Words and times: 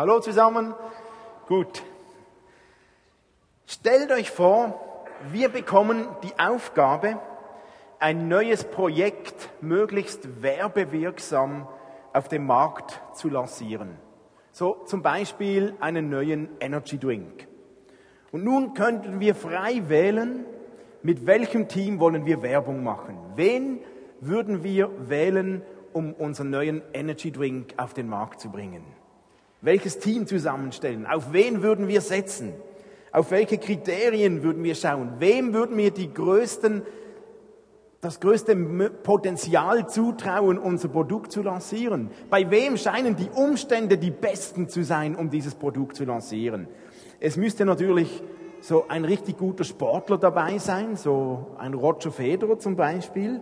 Hallo 0.00 0.18
zusammen. 0.18 0.72
Gut. 1.46 1.82
Stellt 3.66 4.10
euch 4.10 4.30
vor, 4.30 4.80
wir 5.30 5.50
bekommen 5.50 6.08
die 6.22 6.32
Aufgabe, 6.38 7.18
ein 7.98 8.26
neues 8.26 8.64
Projekt 8.64 9.50
möglichst 9.60 10.42
werbewirksam 10.42 11.68
auf 12.14 12.28
dem 12.28 12.46
Markt 12.46 12.98
zu 13.12 13.28
lancieren. 13.28 13.98
So 14.52 14.72
zum 14.86 15.02
Beispiel 15.02 15.74
einen 15.80 16.08
neuen 16.08 16.48
Energy 16.60 16.96
Drink. 16.96 17.46
Und 18.32 18.42
nun 18.42 18.72
könnten 18.72 19.20
wir 19.20 19.34
frei 19.34 19.82
wählen, 19.90 20.46
mit 21.02 21.26
welchem 21.26 21.68
Team 21.68 22.00
wollen 22.00 22.24
wir 22.24 22.40
Werbung 22.40 22.82
machen. 22.82 23.18
Wen 23.36 23.80
würden 24.22 24.64
wir 24.64 25.10
wählen, 25.10 25.60
um 25.92 26.14
unseren 26.14 26.48
neuen 26.48 26.80
Energy 26.94 27.30
Drink 27.30 27.74
auf 27.76 27.92
den 27.92 28.08
Markt 28.08 28.40
zu 28.40 28.48
bringen? 28.48 28.99
Welches 29.62 29.98
Team 29.98 30.26
zusammenstellen, 30.26 31.06
auf 31.06 31.32
wen 31.32 31.62
würden 31.62 31.88
wir 31.88 32.00
setzen, 32.00 32.52
auf 33.12 33.30
welche 33.30 33.58
Kriterien 33.58 34.42
würden 34.42 34.62
wir 34.62 34.74
schauen, 34.74 35.14
wem 35.18 35.52
würden 35.52 35.76
wir 35.76 35.90
die 35.90 36.12
größten, 36.12 36.82
das 38.00 38.20
größte 38.20 38.56
Potenzial 39.02 39.88
zutrauen, 39.88 40.58
unser 40.58 40.88
Produkt 40.88 41.32
zu 41.32 41.42
lancieren. 41.42 42.10
Bei 42.30 42.50
wem 42.50 42.76
scheinen 42.76 43.16
die 43.16 43.28
Umstände 43.34 43.98
die 43.98 44.10
besten 44.10 44.68
zu 44.68 44.84
sein, 44.84 45.14
um 45.14 45.28
dieses 45.28 45.54
Produkt 45.54 45.96
zu 45.96 46.04
lancieren. 46.04 46.66
Es 47.18 47.36
müsste 47.36 47.66
natürlich 47.66 48.22
so 48.62 48.86
ein 48.88 49.04
richtig 49.04 49.38
guter 49.38 49.64
Sportler 49.64 50.18
dabei 50.18 50.58
sein, 50.58 50.96
so 50.96 51.48
ein 51.58 51.74
Roger 51.74 52.10
Federer 52.10 52.58
zum 52.58 52.76
Beispiel. 52.76 53.40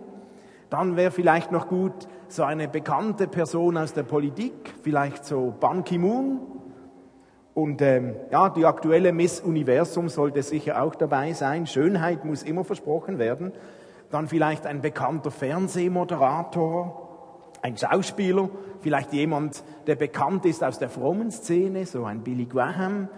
Dann 0.69 0.97
wäre 0.97 1.11
vielleicht 1.11 1.51
noch 1.51 1.67
gut 1.67 2.07
so 2.31 2.43
eine 2.43 2.67
bekannte 2.67 3.27
Person 3.27 3.77
aus 3.77 3.93
der 3.93 4.03
Politik, 4.03 4.73
vielleicht 4.83 5.25
so 5.25 5.53
Ban 5.59 5.83
Ki-moon. 5.83 6.39
Und 7.53 7.81
ähm, 7.81 8.15
ja, 8.31 8.49
die 8.49 8.65
aktuelle 8.65 9.11
Miss 9.11 9.41
Universum 9.41 10.09
sollte 10.09 10.43
sicher 10.43 10.81
auch 10.81 10.95
dabei 10.95 11.33
sein. 11.33 11.67
Schönheit 11.67 12.23
muss 12.23 12.43
immer 12.43 12.63
versprochen 12.63 13.19
werden. 13.19 13.51
Dann 14.11 14.27
vielleicht 14.27 14.65
ein 14.65 14.81
bekannter 14.81 15.31
Fernsehmoderator, 15.31 17.07
ein 17.61 17.77
Schauspieler, 17.77 18.49
vielleicht 18.79 19.13
jemand, 19.13 19.63
der 19.87 19.95
bekannt 19.95 20.45
ist 20.45 20.63
aus 20.63 20.79
der 20.79 20.89
frommen 20.89 21.31
Szene, 21.31 21.85
so 21.85 22.05
ein 22.05 22.21
Billy 22.21 22.45
Graham. 22.45 23.09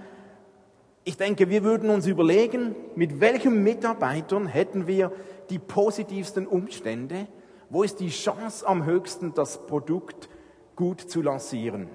Ich 1.03 1.18
denke, 1.18 1.50
wir 1.50 1.64
würden 1.64 1.90
uns 1.90 2.08
überlegen, 2.08 2.75
mit 2.96 3.20
welchen 3.20 3.64
Mitarbeitern 3.64 4.48
hätten 4.48 4.88
wir 4.88 5.12
die 5.50 5.59
positivsten 5.59 6.48
Umstände, 6.48 7.28
wo 7.72 7.83
ist 7.83 8.02
die 8.02 8.09
Chance 8.09 8.67
am 8.67 8.86
höchsten, 8.86 9.33
das 9.33 9.66
Produkt 9.66 10.30
gut 10.75 11.00
zu 11.00 11.22
lancieren? 11.22 11.89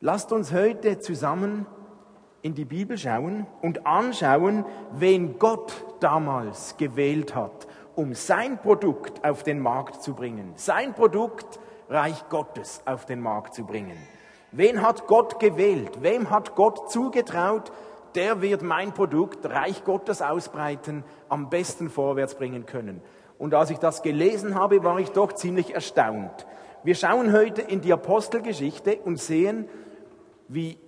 Lasst 0.00 0.30
uns 0.30 0.52
heute 0.52 0.98
zusammen 0.98 1.66
in 2.42 2.54
die 2.54 2.66
Bibel 2.66 2.98
schauen 2.98 3.46
und 3.62 3.86
anschauen, 3.86 4.66
wen 4.92 5.38
Gott 5.38 5.72
damals 6.00 6.76
gewählt 6.76 7.34
hat, 7.34 7.66
um 7.94 8.14
sein 8.14 8.58
Produkt 8.58 9.24
auf 9.24 9.42
den 9.42 9.58
Markt 9.58 10.02
zu 10.02 10.14
bringen. 10.14 10.52
Sein 10.56 10.92
Produkt, 10.92 11.58
Reich 11.88 12.28
Gottes, 12.28 12.82
auf 12.84 13.06
den 13.06 13.20
Markt 13.20 13.54
zu 13.54 13.64
bringen. 13.64 13.96
Wen 14.52 14.82
hat 14.82 15.06
Gott 15.06 15.40
gewählt? 15.40 16.02
Wem 16.02 16.28
hat 16.28 16.54
Gott 16.56 16.90
zugetraut, 16.92 17.72
der 18.14 18.42
wird 18.42 18.60
mein 18.60 18.92
Produkt, 18.92 19.46
Reich 19.46 19.82
Gottes, 19.82 20.20
ausbreiten, 20.20 21.04
am 21.30 21.48
besten 21.48 21.88
vorwärts 21.88 22.34
bringen 22.34 22.66
können? 22.66 23.00
Und 23.38 23.54
als 23.54 23.70
ich 23.70 23.78
das 23.78 24.02
gelesen 24.02 24.54
habe, 24.54 24.82
war 24.82 24.98
ich 24.98 25.10
doch 25.10 25.32
ziemlich 25.32 25.74
erstaunt. 25.74 26.46
Wir 26.82 26.94
schauen 26.94 27.32
heute 27.32 27.62
in 27.62 27.80
die 27.80 27.92
Apostelgeschichte 27.92 28.96
und 29.04 29.18
sehen, 29.18 29.68
wie 30.48 30.78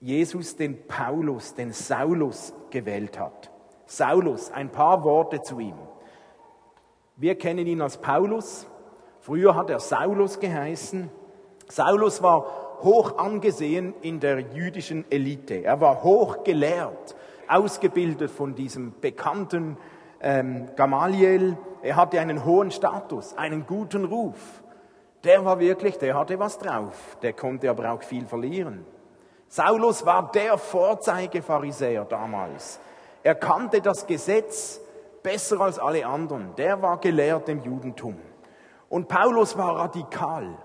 Jesus 0.00 0.56
den 0.56 0.86
Paulus, 0.86 1.54
den 1.54 1.72
Saulus 1.72 2.54
gewählt 2.70 3.18
hat. 3.18 3.50
Saulus, 3.86 4.50
ein 4.52 4.70
paar 4.70 5.04
Worte 5.04 5.42
zu 5.42 5.58
ihm. 5.58 5.74
Wir 7.16 7.34
kennen 7.34 7.66
ihn 7.66 7.82
als 7.82 7.98
Paulus. 7.98 8.66
Früher 9.18 9.54
hat 9.54 9.68
er 9.68 9.80
Saulus 9.80 10.40
geheißen. 10.40 11.10
Saulus 11.68 12.22
war 12.22 12.46
hoch 12.82 13.18
angesehen 13.18 13.94
in 14.00 14.20
der 14.20 14.40
jüdischen 14.40 15.04
Elite. 15.10 15.64
Er 15.64 15.80
war 15.80 16.02
hoch 16.02 16.44
gelehrt, 16.44 17.14
ausgebildet 17.46 18.30
von 18.30 18.54
diesem 18.54 18.94
bekannten 19.00 19.76
ähm, 20.20 20.68
Gamaliel, 20.76 21.56
er 21.82 21.96
hatte 21.96 22.20
einen 22.20 22.44
hohen 22.44 22.70
Status, 22.70 23.36
einen 23.36 23.66
guten 23.66 24.04
Ruf. 24.04 24.62
Der 25.24 25.44
war 25.44 25.58
wirklich, 25.58 25.98
der 25.98 26.14
hatte 26.14 26.38
was 26.38 26.58
drauf, 26.58 27.16
der 27.22 27.32
konnte 27.32 27.68
aber 27.68 27.92
auch 27.92 28.02
viel 28.02 28.26
verlieren. 28.26 28.86
Saulus 29.48 30.06
war 30.06 30.30
der 30.30 30.56
Vorzeigepharisäer 30.58 32.04
damals. 32.04 32.78
Er 33.22 33.34
kannte 33.34 33.80
das 33.80 34.06
Gesetz 34.06 34.80
besser 35.22 35.60
als 35.60 35.78
alle 35.78 36.06
anderen. 36.06 36.54
Der 36.56 36.80
war 36.80 36.98
gelehrt 36.98 37.48
im 37.48 37.60
Judentum. 37.62 38.16
Und 38.88 39.08
Paulus 39.08 39.56
war 39.58 39.76
radikal. 39.76 40.56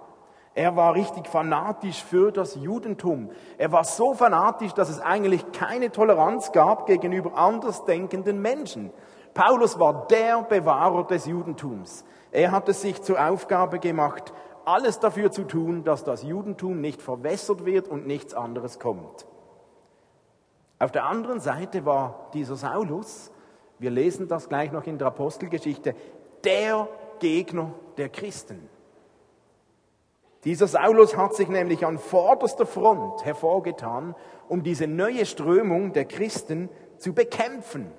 Er 0.53 0.75
war 0.75 0.93
richtig 0.93 1.27
fanatisch 1.27 2.01
für 2.03 2.31
das 2.31 2.55
Judentum. 2.55 3.29
Er 3.57 3.71
war 3.73 3.83
so 3.83 4.13
fanatisch, 4.13 4.73
dass 4.73 4.89
es 4.89 5.01
eigentlich 5.01 5.51
keine 5.51 5.91
Toleranz 5.91 6.53
gab 6.53 6.85
gegenüber 6.85 7.35
andersdenkenden 7.35 8.41
Menschen. 8.41 8.91
Paulus 9.35 9.77
war 9.77 10.07
der 10.07 10.43
Bewahrer 10.43 11.03
des 11.03 11.25
Judentums. 11.25 12.05
Er 12.31 12.51
hat 12.51 12.69
es 12.69 12.81
sich 12.81 13.01
zur 13.01 13.23
Aufgabe 13.23 13.79
gemacht, 13.79 14.33
alles 14.63 14.99
dafür 14.99 15.29
zu 15.29 15.43
tun, 15.43 15.83
dass 15.83 16.05
das 16.05 16.23
Judentum 16.23 16.79
nicht 16.79 17.01
verwässert 17.01 17.65
wird 17.65 17.89
und 17.89 18.07
nichts 18.07 18.33
anderes 18.33 18.79
kommt. 18.79 19.27
Auf 20.79 20.91
der 20.91 21.03
anderen 21.03 21.41
Seite 21.41 21.85
war 21.85 22.29
dieser 22.33 22.55
Saulus, 22.55 23.29
wir 23.77 23.91
lesen 23.91 24.29
das 24.29 24.47
gleich 24.47 24.71
noch 24.71 24.87
in 24.87 24.97
der 24.97 25.07
Apostelgeschichte, 25.07 25.95
der 26.45 26.87
Gegner 27.19 27.71
der 27.97 28.07
Christen. 28.07 28.69
Dieser 30.45 30.67
Saulus 30.67 31.17
hat 31.17 31.35
sich 31.35 31.49
nämlich 31.49 31.85
an 31.85 31.97
vorderster 31.97 32.65
Front 32.65 33.25
hervorgetan, 33.25 34.15
um 34.47 34.63
diese 34.63 34.87
neue 34.87 35.25
Strömung 35.25 35.91
der 35.91 36.05
Christen 36.05 36.69
zu 36.99 37.13
bekämpfen. 37.13 37.91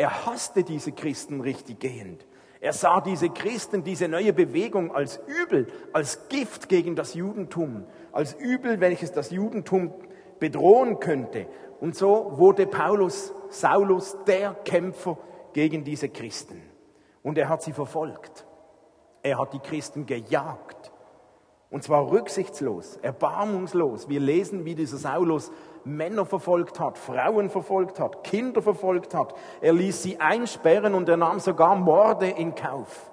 Er 0.00 0.24
hasste 0.24 0.64
diese 0.64 0.92
Christen 0.92 1.42
richtig 1.42 1.78
gehend. 1.78 2.26
Er 2.58 2.72
sah 2.72 3.02
diese 3.02 3.28
Christen, 3.28 3.84
diese 3.84 4.08
neue 4.08 4.32
Bewegung 4.32 4.94
als 4.96 5.20
Übel, 5.26 5.66
als 5.92 6.26
Gift 6.30 6.70
gegen 6.70 6.96
das 6.96 7.12
Judentum, 7.12 7.84
als 8.10 8.32
Übel, 8.32 8.80
welches 8.80 9.12
das 9.12 9.30
Judentum 9.30 9.92
bedrohen 10.38 11.00
könnte. 11.00 11.48
Und 11.80 11.96
so 11.96 12.38
wurde 12.38 12.66
Paulus, 12.66 13.34
Saulus, 13.50 14.16
der 14.26 14.54
Kämpfer 14.64 15.18
gegen 15.52 15.84
diese 15.84 16.08
Christen. 16.08 16.62
Und 17.22 17.36
er 17.36 17.50
hat 17.50 17.62
sie 17.62 17.74
verfolgt. 17.74 18.46
Er 19.22 19.36
hat 19.36 19.52
die 19.52 19.58
Christen 19.58 20.06
gejagt. 20.06 20.92
Und 21.68 21.82
zwar 21.84 22.10
rücksichtslos, 22.10 22.96
erbarmungslos. 23.02 24.08
Wir 24.08 24.20
lesen, 24.20 24.64
wie 24.64 24.74
dieser 24.74 24.96
Saulus 24.96 25.52
Männer 25.84 26.26
verfolgt 26.26 26.80
hat, 26.80 26.98
Frauen 26.98 27.50
verfolgt 27.50 28.00
hat, 28.00 28.24
Kinder 28.24 28.62
verfolgt 28.62 29.14
hat. 29.14 29.34
Er 29.60 29.72
ließ 29.72 30.02
sie 30.02 30.20
einsperren 30.20 30.94
und 30.94 31.08
er 31.08 31.16
nahm 31.16 31.40
sogar 31.40 31.76
Morde 31.76 32.28
in 32.28 32.54
Kauf. 32.54 33.10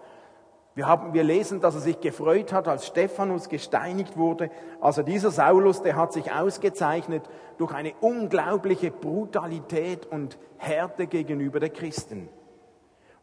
Wir, 0.77 0.87
haben, 0.87 1.13
wir 1.15 1.23
lesen, 1.23 1.59
dass 1.59 1.73
er 1.73 1.81
sich 1.81 1.99
gefreut 2.01 2.53
hat, 2.53 2.67
als 2.67 2.85
Stephanus 2.85 3.49
gesteinigt 3.49 4.15
wurde. 4.15 4.51
Also 4.79 5.01
dieser 5.01 5.31
Saulus, 5.31 5.81
der 5.81 5.95
hat 5.95 6.13
sich 6.13 6.31
ausgezeichnet 6.31 7.23
durch 7.57 7.73
eine 7.73 7.93
unglaubliche 7.99 8.91
Brutalität 8.91 10.05
und 10.05 10.37
Härte 10.57 11.07
gegenüber 11.07 11.59
der 11.59 11.71
Christen. 11.71 12.29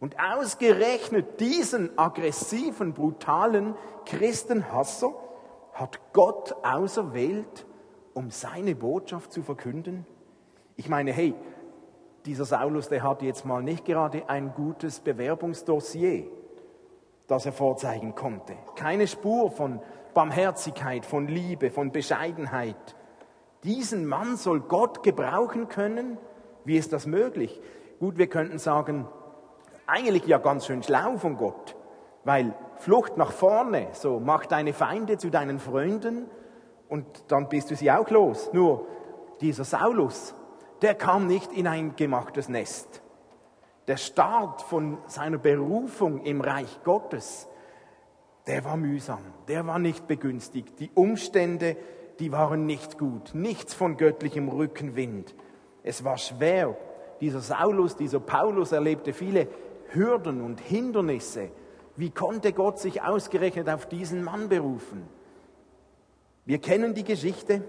Und 0.01 0.17
ausgerechnet 0.19 1.39
diesen 1.39 1.97
aggressiven, 1.97 2.93
brutalen 2.93 3.77
Christenhasser 4.05 5.15
hat 5.75 6.01
Gott 6.13 6.57
auserwählt, 6.65 7.67
um 8.15 8.31
seine 8.31 8.75
Botschaft 8.75 9.33
zu 9.33 9.43
verkünden? 9.43 10.07
Ich 10.77 10.89
meine, 10.89 11.13
hey, 11.13 11.35
dieser 12.27 12.45
Saulus, 12.45 12.89
der 12.89 13.03
hat 13.03 13.23
jetzt 13.23 13.45
mal 13.45 13.63
nicht 13.63 13.85
gerade 13.85 14.29
ein 14.29 14.55
gutes 14.55 15.01
Bewerbungsdossier, 15.01 16.25
das 17.27 17.47
er 17.47 17.53
vorzeigen 17.53 18.15
konnte. 18.15 18.55
Keine 18.77 19.07
Spur 19.07 19.51
von 19.51 19.81
Barmherzigkeit, 20.15 21.05
von 21.05 21.29
Liebe, 21.29 21.71
von 21.71 21.93
Bescheidenheit. 21.93 22.97
Diesen 23.63 24.07
Mann 24.07 24.37
soll 24.37 24.61
Gott 24.61 25.03
gebrauchen 25.03 25.69
können? 25.69 26.19
Wie 26.65 26.77
ist 26.77 26.93
das 26.93 27.07
möglich? 27.07 27.61
Gut, 27.99 28.17
wir 28.17 28.29
könnten 28.29 28.59
sagen, 28.59 29.07
eigentlich 29.87 30.27
ja 30.27 30.39
ganz 30.39 30.67
schön 30.67 30.83
schlau 30.83 31.17
von 31.17 31.37
Gott, 31.37 31.77
weil 32.25 32.55
Flucht 32.77 33.17
nach 33.17 33.33
vorne, 33.33 33.89
so 33.93 34.19
mach 34.19 34.47
deine 34.47 34.73
Feinde 34.73 35.19
zu 35.19 35.31
deinen 35.31 35.59
Freunden 35.59 36.27
und 36.89 37.07
dann 37.29 37.49
bist 37.49 37.71
du 37.71 37.77
sie 37.77 37.91
auch 37.91 38.11
los. 38.11 38.51
Nur 38.53 38.87
dieser 39.41 39.65
Saulus, 39.65 40.35
der 40.83 40.95
kam 40.95 41.27
nicht 41.27 41.53
in 41.53 41.67
ein 41.67 41.97
gemachtes 41.97 42.49
Nest. 42.49 43.03
Der 43.87 43.97
Start 43.97 44.63
von 44.63 44.99
seiner 45.07 45.39
Berufung 45.39 46.23
im 46.23 46.41
Reich 46.41 46.81
Gottes, 46.85 47.49
der 48.47 48.65
war 48.65 48.77
mühsam, 48.77 49.23
der 49.49 49.67
war 49.67 49.79
nicht 49.79 50.07
begünstigt. 50.07 50.81
Die 50.81 50.91
Umstände, 50.95 51.77
die 52.19 52.33
waren 52.33 52.67
nicht 52.67 52.99
gut. 52.99 53.35
Nichts 53.35 53.75
von 53.75 53.97
göttlichem 53.97 54.49
Rückenwind. 54.49 55.35
Es 55.83 56.05
war 56.05 56.19
schwer. 56.19 56.77
Dieser 57.21 57.41
Saulus, 57.41 57.97
dieser 57.97 58.21
Paulus 58.21 58.73
erlebte 58.73 59.13
viele 59.13 59.49
Hürden 59.91 60.43
und 60.43 60.61
Hindernisse. 60.61 61.51
Wie 61.97 62.11
konnte 62.11 62.53
Gott 62.53 62.79
sich 62.79 63.03
ausgerechnet 63.03 63.69
auf 63.69 63.87
diesen 63.87 64.25
Mann 64.25 64.49
berufen? 64.49 65.09
Wir 66.47 66.59
kennen 66.59 66.93
die 66.93 67.05
Geschichte, 67.05 67.63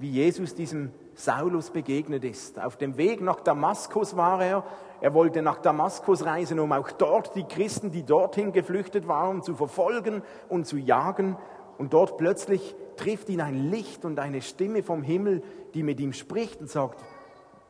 wie 0.00 0.10
Jesus 0.10 0.56
diesem 0.56 0.90
Saulus 1.14 1.70
begegnet 1.70 2.24
ist. 2.24 2.58
Auf 2.58 2.76
dem 2.76 2.96
Weg 2.96 3.20
nach 3.20 3.40
Damaskus 3.40 4.16
war 4.16 4.44
er. 4.44 4.64
Er 5.00 5.14
wollte 5.14 5.40
nach 5.40 5.58
Damaskus 5.58 6.24
reisen, 6.24 6.58
um 6.58 6.72
auch 6.72 6.90
dort 6.90 7.36
die 7.36 7.44
Christen, 7.44 7.92
die 7.92 8.02
dorthin 8.02 8.52
geflüchtet 8.52 9.06
waren, 9.06 9.42
zu 9.42 9.54
verfolgen 9.54 10.22
und 10.48 10.66
zu 10.66 10.78
jagen. 10.78 11.36
Und 11.78 11.92
dort 11.92 12.16
plötzlich 12.18 12.74
trifft 12.96 13.28
ihn 13.28 13.40
ein 13.40 13.70
Licht 13.70 14.04
und 14.04 14.18
eine 14.18 14.42
Stimme 14.42 14.82
vom 14.82 15.04
Himmel, 15.04 15.42
die 15.74 15.84
mit 15.84 16.00
ihm 16.00 16.12
spricht 16.12 16.60
und 16.60 16.70
sagt, 16.70 17.00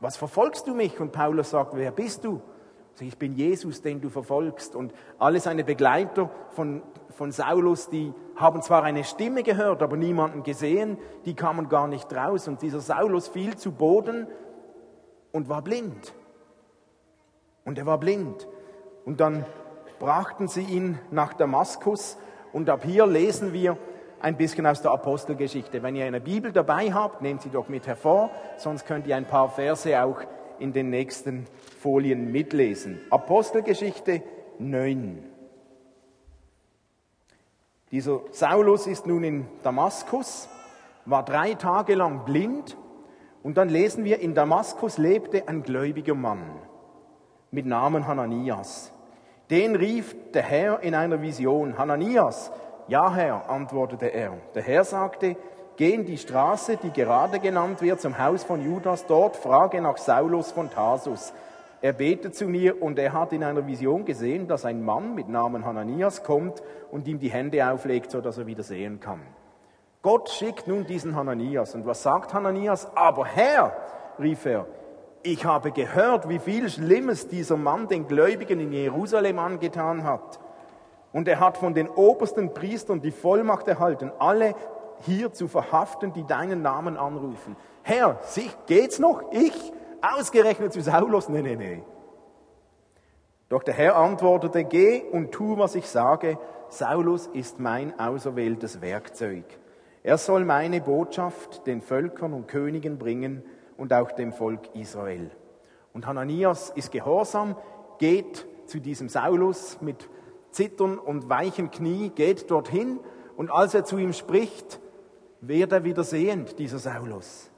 was 0.00 0.17
verfolgst 0.17 0.67
du 0.67 0.75
mich? 0.75 0.99
Und 0.99 1.12
Paulus 1.12 1.50
sagt, 1.50 1.76
wer 1.76 1.93
bist 1.93 2.25
du? 2.25 2.40
Ich 3.00 3.18
bin 3.18 3.34
Jesus, 3.34 3.82
den 3.82 4.00
du 4.00 4.10
verfolgst. 4.10 4.76
Und 4.76 4.92
alle 5.18 5.40
seine 5.40 5.64
Begleiter 5.64 6.30
von, 6.50 6.82
von 7.10 7.32
Saulus, 7.32 7.88
die 7.88 8.12
haben 8.36 8.62
zwar 8.62 8.82
eine 8.82 9.04
Stimme 9.04 9.42
gehört, 9.42 9.82
aber 9.82 9.96
niemanden 9.96 10.42
gesehen, 10.42 10.98
die 11.24 11.34
kamen 11.34 11.68
gar 11.68 11.88
nicht 11.88 12.12
raus. 12.14 12.48
Und 12.48 12.62
dieser 12.62 12.80
Saulus 12.80 13.28
fiel 13.28 13.56
zu 13.56 13.72
Boden 13.72 14.26
und 15.32 15.48
war 15.48 15.62
blind. 15.62 16.14
Und 17.64 17.78
er 17.78 17.86
war 17.86 17.98
blind. 17.98 18.46
Und 19.04 19.20
dann 19.20 19.44
brachten 19.98 20.48
sie 20.48 20.62
ihn 20.62 20.98
nach 21.10 21.32
Damaskus. 21.32 22.18
Und 22.52 22.68
ab 22.68 22.84
hier 22.84 23.06
lesen 23.06 23.52
wir 23.52 23.78
ein 24.20 24.36
bisschen 24.36 24.66
aus 24.66 24.82
der 24.82 24.92
Apostelgeschichte. 24.92 25.82
Wenn 25.82 25.96
ihr 25.96 26.04
eine 26.04 26.20
Bibel 26.20 26.52
dabei 26.52 26.92
habt, 26.92 27.22
nehmt 27.22 27.42
sie 27.42 27.50
doch 27.50 27.68
mit 27.68 27.86
hervor, 27.86 28.30
sonst 28.56 28.86
könnt 28.86 29.06
ihr 29.06 29.16
ein 29.16 29.26
paar 29.26 29.48
Verse 29.48 30.00
auch 30.00 30.20
in 30.62 30.72
den 30.72 30.90
nächsten 30.90 31.46
Folien 31.80 32.30
mitlesen. 32.30 33.00
Apostelgeschichte 33.10 34.22
9. 34.58 35.24
Dieser 37.90 38.20
Saulus 38.30 38.86
ist 38.86 39.06
nun 39.06 39.24
in 39.24 39.46
Damaskus, 39.62 40.48
war 41.04 41.24
drei 41.24 41.54
Tage 41.54 41.94
lang 41.94 42.24
blind 42.24 42.76
und 43.42 43.56
dann 43.56 43.68
lesen 43.68 44.04
wir, 44.04 44.20
in 44.20 44.34
Damaskus 44.34 44.98
lebte 44.98 45.48
ein 45.48 45.64
gläubiger 45.64 46.14
Mann 46.14 46.42
mit 47.50 47.66
Namen 47.66 48.06
Hananias. 48.06 48.92
Den 49.50 49.74
rief 49.76 50.16
der 50.32 50.42
Herr 50.42 50.80
in 50.80 50.94
einer 50.94 51.20
Vision, 51.20 51.76
Hananias, 51.76 52.52
ja 52.86 53.12
Herr, 53.12 53.50
antwortete 53.50 54.06
er. 54.06 54.38
Der 54.54 54.62
Herr 54.62 54.84
sagte, 54.84 55.36
geh 55.76 55.94
in 55.94 56.04
die 56.04 56.19
Straße, 56.19 56.76
die 56.76 56.90
gerade 56.90 57.38
genannt 57.38 57.82
wird, 57.82 58.00
zum 58.00 58.19
Haus 58.19 58.44
von 58.44 58.64
Judas, 58.64 59.06
dort 59.06 59.36
frage 59.36 59.80
nach 59.80 59.96
Saulus 59.96 60.52
von 60.52 60.70
Tarsus. 60.70 61.32
Er 61.80 61.92
betet 61.92 62.36
zu 62.36 62.46
mir 62.46 62.80
und 62.80 62.98
er 62.98 63.12
hat 63.12 63.32
in 63.32 63.42
einer 63.42 63.66
Vision 63.66 64.04
gesehen, 64.04 64.46
dass 64.46 64.64
ein 64.64 64.84
Mann 64.84 65.14
mit 65.14 65.28
Namen 65.28 65.64
Hananias 65.64 66.22
kommt 66.22 66.62
und 66.92 67.08
ihm 67.08 67.19
die 67.19 67.30
Hände 67.30 67.69
auflegt, 67.69 68.12
so 68.12 68.20
dass 68.20 68.38
er 68.38 68.46
wieder 68.46 68.62
sehen 68.62 69.00
kann. 69.00 69.20
Gott 70.00 70.30
schickt 70.30 70.69
nun 70.69 70.86
diesen 70.86 71.16
Hananias. 71.16 71.74
Und 71.74 71.86
was 71.86 72.02
sagt 72.02 72.34
Hananias? 72.34 72.88
Aber 72.94 73.24
Herr, 73.24 73.76
rief 74.19 74.46
er, 74.46 74.66
ich 75.24 75.44
habe 75.44 75.70
gehört, 75.70 76.28
wie 76.28 76.38
viel 76.40 76.69
Schlimmes 76.69 77.28
dieser 77.28 77.56
Mann 77.56 77.88
den 77.88 78.08
Gläubigen 78.08 78.60
in 78.60 78.72
Jerusalem 78.72 79.38
angetan 79.38 80.04
hat. 80.04 80.40
Und 81.12 81.28
er 81.28 81.40
hat 81.40 81.58
von 81.58 81.74
den 81.74 81.88
obersten 81.88 82.54
Priestern 82.54 83.00
die 83.00 83.10
Vollmacht 83.10 83.69
erhalten, 83.69 84.10
alle 84.19 84.54
hier 85.02 85.32
zu 85.32 85.49
verhaften, 85.49 86.12
die 86.12 86.25
deinen 86.25 86.62
Namen 86.62 86.96
anrufen. 86.96 87.56
Herr, 87.82 88.20
geht's 88.66 88.99
noch? 88.99 89.32
Ich? 89.32 89.72
Ausgerechnet 90.00 90.72
zu 90.72 90.81
Saulus? 90.81 91.28
Nee, 91.28 91.43
nee, 91.43 91.56
nee. 91.56 91.82
Doch 93.49 93.62
der 93.62 93.75
Herr 93.75 93.96
antwortete, 93.96 94.64
geh 94.64 95.02
und 95.02 95.32
tu, 95.32 95.58
was 95.58 95.75
ich 95.75 95.88
sage. 95.88 96.38
Saulus 96.69 97.26
ist 97.26 97.60
mein 97.60 97.99
auserwähltes 98.00 98.81
Werkzeug. 98.81 99.44
Er 100.02 100.19
soll 100.19 100.44
meine 100.44 100.81
Botschaft 100.81 101.66
den 101.66 101.82
Völkern 101.82 102.32
und 102.32 102.48
Königen 102.48 102.98
bringen 102.98 103.44
und 103.76 103.93
auch 103.93 104.10
dem 104.12 104.32
Volk 104.32 104.75
Israel. 104.75 105.31
Und 105.93 106.06
Hananias 106.06 106.70
ist 106.70 106.90
gehorsam, 106.90 107.56
geht 107.98 108.46
zu 108.66 108.81
diesem 108.81 109.08
Saulus 109.08 109.81
mit 109.81 110.08
Zittern 110.50 110.98
und 110.98 111.28
weichen 111.28 111.70
Knie, 111.70 112.10
geht 112.10 112.50
dorthin 112.50 113.00
und 113.37 113.50
als 113.50 113.75
er 113.75 113.84
zu 113.84 113.98
ihm 113.98 114.12
spricht, 114.12 114.81
wird 115.42 115.72
er 115.72 115.84
wieder 115.84 116.04
sehend, 116.04 116.58
dieser 116.58 116.78
Saulus. 116.78 117.50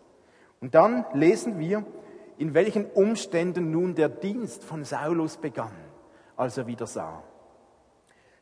Und 0.60 0.75
dann 0.75 1.04
lesen 1.12 1.58
wir, 1.58 1.84
in 2.38 2.54
welchen 2.54 2.86
Umständen 2.86 3.70
nun 3.70 3.94
der 3.94 4.08
Dienst 4.08 4.64
von 4.64 4.84
Saulus 4.84 5.36
begann, 5.36 5.75
als 6.36 6.58
er 6.58 6.66
wieder 6.66 6.86
sah. 6.86 7.22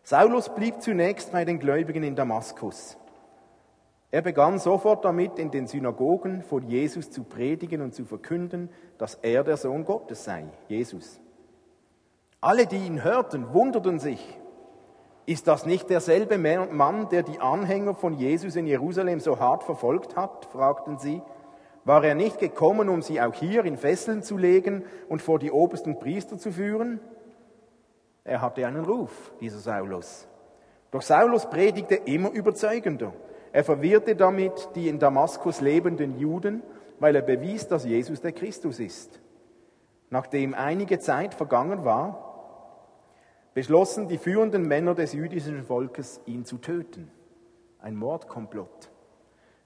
Saulus 0.04 0.48
blieb 0.48 0.80
zunächst 0.80 1.32
bei 1.32 1.44
den 1.44 1.58
Gläubigen 1.58 2.02
in 2.02 2.16
Damaskus. 2.16 2.96
Er 4.10 4.22
begann 4.22 4.58
sofort 4.58 5.04
damit, 5.04 5.38
in 5.38 5.50
den 5.50 5.66
Synagogen 5.66 6.42
von 6.42 6.68
Jesus 6.68 7.10
zu 7.10 7.24
predigen 7.24 7.80
und 7.80 7.94
zu 7.94 8.04
verkünden, 8.04 8.70
dass 8.98 9.16
er 9.16 9.42
der 9.42 9.56
Sohn 9.56 9.84
Gottes 9.84 10.24
sei, 10.24 10.44
Jesus. 10.68 11.20
Alle, 12.40 12.66
die 12.66 12.76
ihn 12.76 13.02
hörten, 13.02 13.52
wunderten 13.52 13.98
sich. 13.98 14.38
Ist 15.24 15.46
das 15.46 15.66
nicht 15.66 15.88
derselbe 15.88 16.36
Mann, 16.36 17.08
der 17.10 17.22
die 17.22 17.38
Anhänger 17.38 17.94
von 17.94 18.14
Jesus 18.14 18.56
in 18.56 18.66
Jerusalem 18.66 19.20
so 19.20 19.38
hart 19.38 19.62
verfolgt 19.62 20.16
hat? 20.16 20.46
fragten 20.46 20.98
sie. 20.98 21.22
War 21.84 22.04
er 22.04 22.14
nicht 22.14 22.38
gekommen, 22.38 22.88
um 22.88 23.02
sie 23.02 23.20
auch 23.20 23.34
hier 23.34 23.64
in 23.64 23.76
Fesseln 23.76 24.22
zu 24.22 24.36
legen 24.36 24.84
und 25.08 25.22
vor 25.22 25.38
die 25.38 25.50
obersten 25.50 25.98
Priester 25.98 26.38
zu 26.38 26.52
führen? 26.52 27.00
Er 28.24 28.40
hatte 28.40 28.66
einen 28.66 28.84
Ruf, 28.84 29.32
dieser 29.40 29.58
Saulus. 29.58 30.28
Doch 30.92 31.02
Saulus 31.02 31.48
predigte 31.48 31.96
immer 31.96 32.30
überzeugender. 32.30 33.12
Er 33.52 33.64
verwirrte 33.64 34.14
damit 34.14 34.70
die 34.74 34.88
in 34.88 34.98
Damaskus 34.98 35.60
lebenden 35.60 36.18
Juden, 36.18 36.62
weil 37.00 37.16
er 37.16 37.22
bewies, 37.22 37.66
dass 37.66 37.84
Jesus 37.84 38.20
der 38.20 38.32
Christus 38.32 38.78
ist. 38.78 39.20
Nachdem 40.10 40.54
einige 40.54 40.98
Zeit 41.00 41.34
vergangen 41.34 41.84
war, 41.84 42.31
beschlossen 43.54 44.08
die 44.08 44.18
führenden 44.18 44.66
Männer 44.66 44.94
des 44.94 45.12
jüdischen 45.12 45.64
Volkes, 45.64 46.20
ihn 46.26 46.44
zu 46.44 46.58
töten. 46.58 47.10
Ein 47.80 47.96
Mordkomplott. 47.96 48.90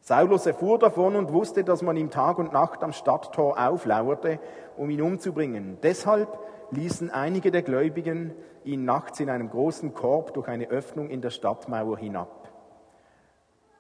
Saulus 0.00 0.46
erfuhr 0.46 0.79
davon 0.79 1.17
und 1.17 1.32
wusste, 1.32 1.65
dass 1.65 1.82
man 1.82 1.96
ihm 1.96 2.10
Tag 2.10 2.39
und 2.39 2.53
Nacht 2.53 2.82
am 2.82 2.93
Stadttor 2.93 3.58
auflauerte, 3.58 4.39
um 4.77 4.89
ihn 4.91 5.03
umzubringen. 5.03 5.79
Deshalb 5.82 6.29
ließen 6.70 7.10
einige 7.10 7.51
der 7.51 7.63
Gläubigen 7.63 8.32
ihn 8.65 8.84
nachts 8.84 9.20
in 9.20 9.31
einem 9.31 9.51
großen 9.51 9.94
Korb 9.94 10.34
durch 10.34 10.49
eine 10.49 10.69
Öffnung 10.69 11.10
in 11.10 11.22
der 11.22 11.31
Stadtmauer 11.31 11.99
hinab. 11.99 12.53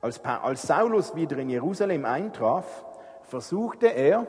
Als, 0.00 0.24
als 0.24 0.62
Saulus 0.62 1.14
wieder 1.16 1.38
in 1.38 1.48
Jerusalem 1.48 2.04
eintraf, 2.04 2.84
versuchte 3.22 3.86
er, 3.86 4.26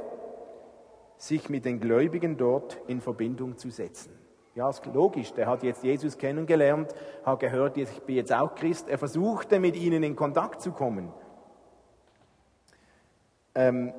sich 1.18 1.50
mit 1.50 1.66
den 1.66 1.80
Gläubigen 1.80 2.38
dort 2.38 2.80
in 2.88 3.02
Verbindung 3.02 3.58
zu 3.58 3.70
setzen. 3.72 4.27
Ja, 4.58 4.70
ist 4.70 4.86
logisch, 4.88 5.34
der 5.34 5.48
hat 5.48 5.62
jetzt 5.62 5.84
Jesus 5.84 6.18
kennengelernt, 6.18 6.94
hat 7.24 7.40
gehört, 7.40 7.78
ich 7.78 8.02
bin 8.02 8.16
jetzt 8.16 8.34
auch 8.34 8.56
Christ. 8.56 8.90
Er 8.90 8.98
versuchte 8.98 9.60
mit 9.60 9.76
ihnen 9.76 10.02
in 10.02 10.16
Kontakt 10.16 10.62
zu 10.62 10.72
kommen 10.72 11.14
ähm, 13.58 13.94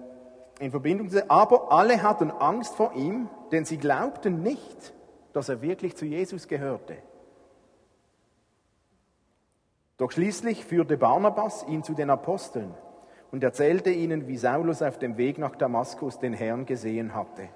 in 0.61 0.71
Verbindung 0.71 1.11
zu 1.11 1.31
Aber 1.31 1.73
alle 1.73 2.03
hatten 2.03 2.31
Angst 2.31 2.77
vor 2.77 2.95
ihm, 2.95 3.29
denn 3.53 3.65
sie 3.65 3.77
glaubten 3.77 4.43
nicht, 4.43 4.95
dass 5.33 5.49
er 5.49 5.61
wirklich 5.61 5.97
zu 5.97 6.07
Jesus 6.07 6.49
gehörte. 6.49 6.97
Doch 9.99 10.13
schließlich 10.13 10.65
führte 10.65 10.97
Barnabas 10.97 11.67
ihn 11.67 11.83
zu 11.83 11.95
den 11.95 12.09
Aposteln 12.09 12.73
und 13.33 13.43
erzählte 13.43 13.91
ihnen, 13.91 14.29
wie 14.29 14.37
Saulus 14.37 14.81
auf 14.81 14.99
dem 14.99 15.17
Weg 15.17 15.39
nach 15.39 15.57
Damaskus 15.57 16.19
den 16.19 16.33
Herrn 16.33 16.67
gesehen 16.67 17.15
hatte. 17.15 17.49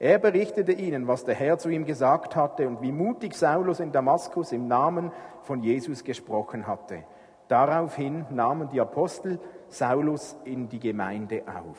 Er 0.00 0.18
berichtete 0.18 0.72
ihnen, 0.72 1.06
was 1.06 1.26
der 1.26 1.34
Herr 1.34 1.58
zu 1.58 1.68
ihm 1.68 1.84
gesagt 1.84 2.34
hatte 2.34 2.66
und 2.66 2.80
wie 2.80 2.90
mutig 2.90 3.34
Saulus 3.34 3.80
in 3.80 3.92
Damaskus 3.92 4.50
im 4.50 4.66
Namen 4.66 5.12
von 5.42 5.62
Jesus 5.62 6.02
gesprochen 6.02 6.66
hatte. 6.66 7.04
Daraufhin 7.48 8.24
nahmen 8.30 8.70
die 8.70 8.80
Apostel 8.80 9.38
Saulus 9.68 10.38
in 10.44 10.70
die 10.70 10.80
Gemeinde 10.80 11.42
auf. 11.46 11.76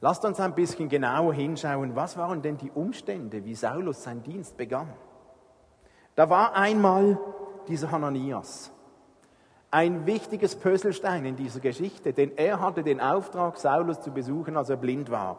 Lasst 0.00 0.24
uns 0.24 0.38
ein 0.38 0.54
bisschen 0.54 0.88
genauer 0.88 1.34
hinschauen, 1.34 1.96
was 1.96 2.16
waren 2.16 2.40
denn 2.40 2.56
die 2.56 2.70
Umstände, 2.70 3.44
wie 3.44 3.56
Saulus 3.56 4.04
seinen 4.04 4.22
Dienst 4.22 4.56
begann. 4.56 4.92
Da 6.14 6.30
war 6.30 6.54
einmal 6.54 7.18
dieser 7.66 7.90
Hananias, 7.90 8.70
ein 9.72 10.06
wichtiges 10.06 10.54
Pöselstein 10.54 11.24
in 11.24 11.34
dieser 11.34 11.58
Geschichte, 11.58 12.12
denn 12.12 12.30
er 12.36 12.60
hatte 12.60 12.84
den 12.84 13.00
Auftrag, 13.00 13.56
Saulus 13.56 14.00
zu 14.00 14.12
besuchen, 14.12 14.56
als 14.56 14.70
er 14.70 14.76
blind 14.76 15.10
war. 15.10 15.38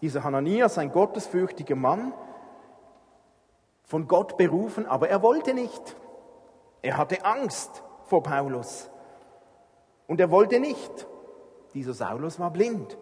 Dieser 0.00 0.24
Hananias, 0.24 0.78
ein 0.78 0.92
gottesfürchtiger 0.92 1.76
Mann, 1.76 2.12
von 3.84 4.06
Gott 4.06 4.36
berufen, 4.36 4.86
aber 4.86 5.08
er 5.08 5.22
wollte 5.22 5.54
nicht. 5.54 5.96
Er 6.82 6.98
hatte 6.98 7.24
Angst 7.24 7.82
vor 8.04 8.22
Paulus. 8.22 8.90
Und 10.06 10.20
er 10.20 10.30
wollte 10.30 10.60
nicht. 10.60 11.06
Dieser 11.74 11.94
Saulus 11.94 12.38
war 12.38 12.50
blind, 12.50 12.96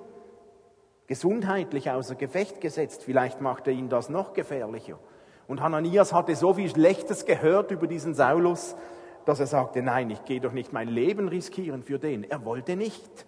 gesundheitlich 1.07 1.91
außer 1.91 2.15
Gefecht 2.15 2.61
gesetzt. 2.61 3.03
Vielleicht 3.05 3.41
machte 3.41 3.71
ihn 3.71 3.89
das 3.89 4.09
noch 4.09 4.33
gefährlicher. 4.33 4.99
Und 5.47 5.61
Hananias 5.61 6.13
hatte 6.13 6.35
so 6.35 6.55
viel 6.55 6.69
Schlechtes 6.69 7.25
gehört 7.25 7.71
über 7.71 7.87
diesen 7.87 8.15
Saulus, 8.15 8.77
dass 9.25 9.41
er 9.41 9.47
sagte, 9.47 9.83
nein, 9.83 10.11
ich 10.11 10.25
gehe 10.25 10.41
doch 10.41 10.53
nicht 10.53 10.73
mein 10.73 10.89
Leben 10.89 11.29
riskieren 11.29 11.83
für 11.83 11.99
den. 11.99 12.25
Er 12.25 12.45
wollte 12.45 12.77
nicht. 12.77 13.27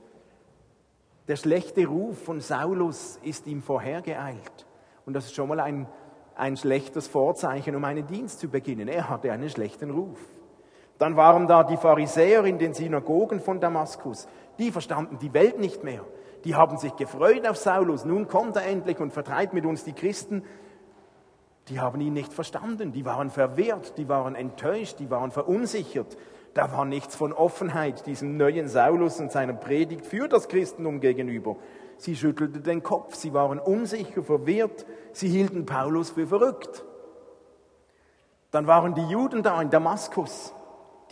Der 1.29 1.37
schlechte 1.37 1.87
Ruf 1.87 2.25
von 2.25 2.41
Saulus 2.41 3.19
ist 3.23 3.47
ihm 3.47 3.63
vorhergeeilt. 3.63 4.67
Und 5.05 5.13
das 5.13 5.27
ist 5.27 5.35
schon 5.35 5.49
mal 5.49 5.61
ein, 5.61 5.87
ein 6.35 6.57
schlechtes 6.57 7.07
Vorzeichen, 7.07 7.77
um 7.77 7.85
einen 7.85 8.07
Dienst 8.07 8.41
zu 8.41 8.49
beginnen. 8.49 8.89
Er 8.89 9.11
hatte 9.11 9.31
einen 9.31 9.51
schlechten 9.51 9.91
Ruf. 9.91 10.19
Dann 10.97 11.17
waren 11.17 11.47
da 11.47 11.65
die 11.65 11.77
Pharisäer 11.77 12.45
in 12.45 12.59
den 12.59 12.73
Synagogen 12.73 13.41
von 13.41 13.61
Damaskus. 13.61 14.27
Die 14.59 14.73
verstanden 14.73 15.19
die 15.21 15.33
Welt 15.35 15.59
nicht 15.61 15.85
mehr. 15.85 16.05
Die 16.45 16.55
haben 16.55 16.79
sich 16.79 16.97
gefreut 16.97 17.47
auf 17.47 17.59
Saulus. 17.59 18.07
Nun 18.07 18.27
kommt 18.27 18.57
er 18.57 18.65
endlich 18.65 18.99
und 18.99 19.13
vertreibt 19.13 19.53
mit 19.53 19.67
uns 19.67 19.85
die 19.85 19.93
Christen. 19.93 20.43
Die 21.69 21.79
haben 21.79 22.01
ihn 22.01 22.15
nicht 22.15 22.33
verstanden. 22.33 22.93
Die 22.93 23.05
waren 23.05 23.29
verwirrt, 23.29 23.99
die 23.99 24.09
waren 24.09 24.35
enttäuscht, 24.35 24.99
die 24.99 25.11
waren 25.11 25.31
verunsichert. 25.31 26.17
Da 26.59 26.73
war 26.73 26.85
nichts 26.85 27.15
von 27.15 27.33
Offenheit 27.33 28.05
diesem 28.07 28.37
neuen 28.37 28.67
Saulus 28.67 29.21
und 29.21 29.31
seiner 29.31 29.53
Predigt 29.53 30.05
für 30.05 30.27
das 30.27 30.49
Christentum 30.49 30.99
gegenüber. 30.99 31.55
Sie 31.99 32.17
schüttelten 32.17 32.65
den 32.65 32.83
Kopf, 32.83 33.15
sie 33.15 33.33
waren 33.33 33.61
unsicher, 33.61 34.25
verwirrt, 34.25 34.85
sie 35.13 35.29
hielten 35.29 35.67
Paulus 35.67 36.11
für 36.11 36.27
verrückt. 36.27 36.85
Dann 38.51 38.67
waren 38.67 38.97
die 38.97 39.07
Juden 39.07 39.45
da 39.45 39.63
in 39.63 39.71
Damaskus. 39.71 40.53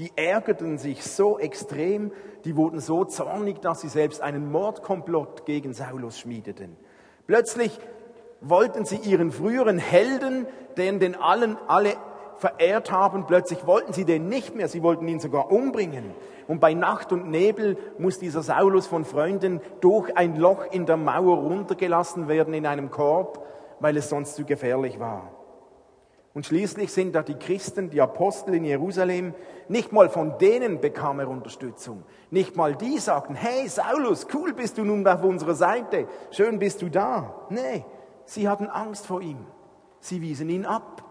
Die 0.01 0.11
ärgerten 0.17 0.79
sich 0.79 1.05
so 1.05 1.39
extrem, 1.39 2.11
die 2.45 2.57
wurden 2.57 2.81
so 2.81 3.05
zornig, 3.05 3.61
dass 3.61 3.83
sie 3.83 3.89
selbst 3.89 4.23
einen 4.23 4.51
Mordkomplott 4.51 5.47
gegen 5.47 5.75
Saulus 5.75 6.19
schmiedeten. 6.19 6.77
Plötzlich 7.29 7.79
wollten 8.41 8.85
sie 8.85 8.97
ihren 8.97 9.31
früheren 9.31 9.79
Helden, 9.79 10.49
den 10.77 10.99
den 10.99 11.15
allen 11.15 11.57
alle 11.69 11.95
verehrt 12.39 12.93
haben, 12.93 13.27
plötzlich 13.27 13.67
wollten 13.67 13.93
sie 13.93 14.05
den 14.05 14.29
nicht 14.29 14.55
mehr, 14.55 14.69
sie 14.69 14.83
wollten 14.83 15.09
ihn 15.09 15.21
sogar 15.21 15.51
umbringen. 15.51 16.15
Und 16.49 16.61
bei 16.61 16.75
Nacht 16.75 17.13
und 17.13 17.31
Nebel 17.31 17.77
muss 17.99 18.19
dieser 18.19 18.43
Saulus 18.43 18.87
von 18.87 19.05
Freunden 19.05 19.61
durch 19.81 20.17
ein 20.17 20.37
Loch 20.37 20.65
in 20.71 20.87
der 20.87 20.97
Mauer 20.97 21.39
runtergelassen 21.39 22.29
werden 22.29 22.55
in 22.55 22.67
einem 22.67 22.91
Korb, 22.91 23.47
weil 23.81 23.97
es 23.97 24.09
sonst 24.09 24.37
zu 24.37 24.45
gefährlich 24.45 25.01
war. 25.01 25.31
Und 26.37 26.45
schließlich 26.45 26.93
sind 26.93 27.15
da 27.15 27.23
die 27.23 27.37
Christen, 27.37 27.89
die 27.89 28.03
Apostel 28.03 28.55
in 28.57 28.65
Jerusalem, 28.65 29.33
nicht 29.69 29.91
mal 29.91 30.11
von 30.11 30.37
denen 30.37 30.83
bekam 30.83 31.19
er 31.19 31.29
Unterstützung. 31.29 32.03
Nicht 32.31 32.57
mal 32.57 32.77
die 32.77 32.99
sagten, 32.99 33.35
hey 33.35 33.67
Saulus, 33.69 34.27
cool 34.35 34.53
bist 34.53 34.77
du 34.77 34.85
nun 34.85 35.07
auf 35.07 35.25
unserer 35.25 35.55
Seite, 35.55 36.07
schön 36.31 36.59
bist 36.59 36.83
du 36.83 36.91
da. 36.91 37.47
Nee, 37.49 37.87
sie 38.27 38.51
hatten 38.51 38.67
Angst 38.67 39.07
vor 39.07 39.23
ihm. 39.23 39.47
Sie 40.01 40.21
wiesen 40.21 40.51
ihn 40.51 40.67
ab. 40.67 41.06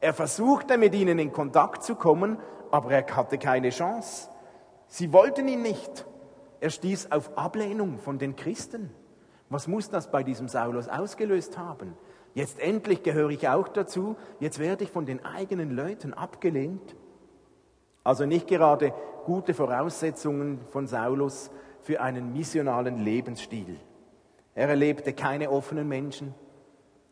Er 0.00 0.14
versuchte 0.14 0.78
mit 0.78 0.94
ihnen 0.94 1.18
in 1.18 1.32
Kontakt 1.32 1.82
zu 1.82 1.96
kommen, 1.96 2.38
aber 2.70 2.92
er 2.92 3.16
hatte 3.16 3.38
keine 3.38 3.70
Chance. 3.70 4.30
Sie 4.86 5.12
wollten 5.12 5.48
ihn 5.48 5.62
nicht. 5.62 6.06
Er 6.60 6.70
stieß 6.70 7.12
auf 7.12 7.36
Ablehnung 7.36 7.98
von 7.98 8.18
den 8.18 8.36
Christen. 8.36 8.90
Was 9.50 9.66
muss 9.66 9.90
das 9.90 10.10
bei 10.10 10.22
diesem 10.22 10.48
Saulus 10.48 10.88
ausgelöst 10.88 11.58
haben? 11.58 11.96
Jetzt 12.34 12.60
endlich 12.60 13.02
gehöre 13.02 13.30
ich 13.30 13.48
auch 13.48 13.68
dazu, 13.68 14.16
jetzt 14.38 14.58
werde 14.58 14.84
ich 14.84 14.90
von 14.90 15.06
den 15.06 15.24
eigenen 15.24 15.70
Leuten 15.70 16.14
abgelehnt. 16.14 16.94
Also 18.04 18.26
nicht 18.26 18.46
gerade 18.46 18.92
gute 19.24 19.54
Voraussetzungen 19.54 20.60
von 20.70 20.86
Saulus 20.86 21.50
für 21.80 22.00
einen 22.00 22.32
missionalen 22.32 23.04
Lebensstil. 23.04 23.78
Er 24.54 24.68
erlebte 24.68 25.12
keine 25.12 25.50
offenen 25.50 25.88
Menschen, 25.88 26.34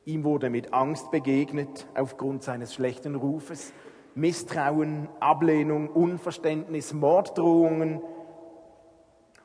Ihm 0.07 0.23
wurde 0.23 0.51
mit 0.51 0.73
Angst 0.73 1.11
begegnet 1.11 1.89
aufgrund 1.97 2.45
seines 2.45 2.73
schlechten 2.73 3.17
Rufes, 3.17 3.73
Misstrauen, 4.15 5.09
Ablehnung, 5.19 5.89
Unverständnis, 5.89 6.93
Morddrohungen. 6.93 8.01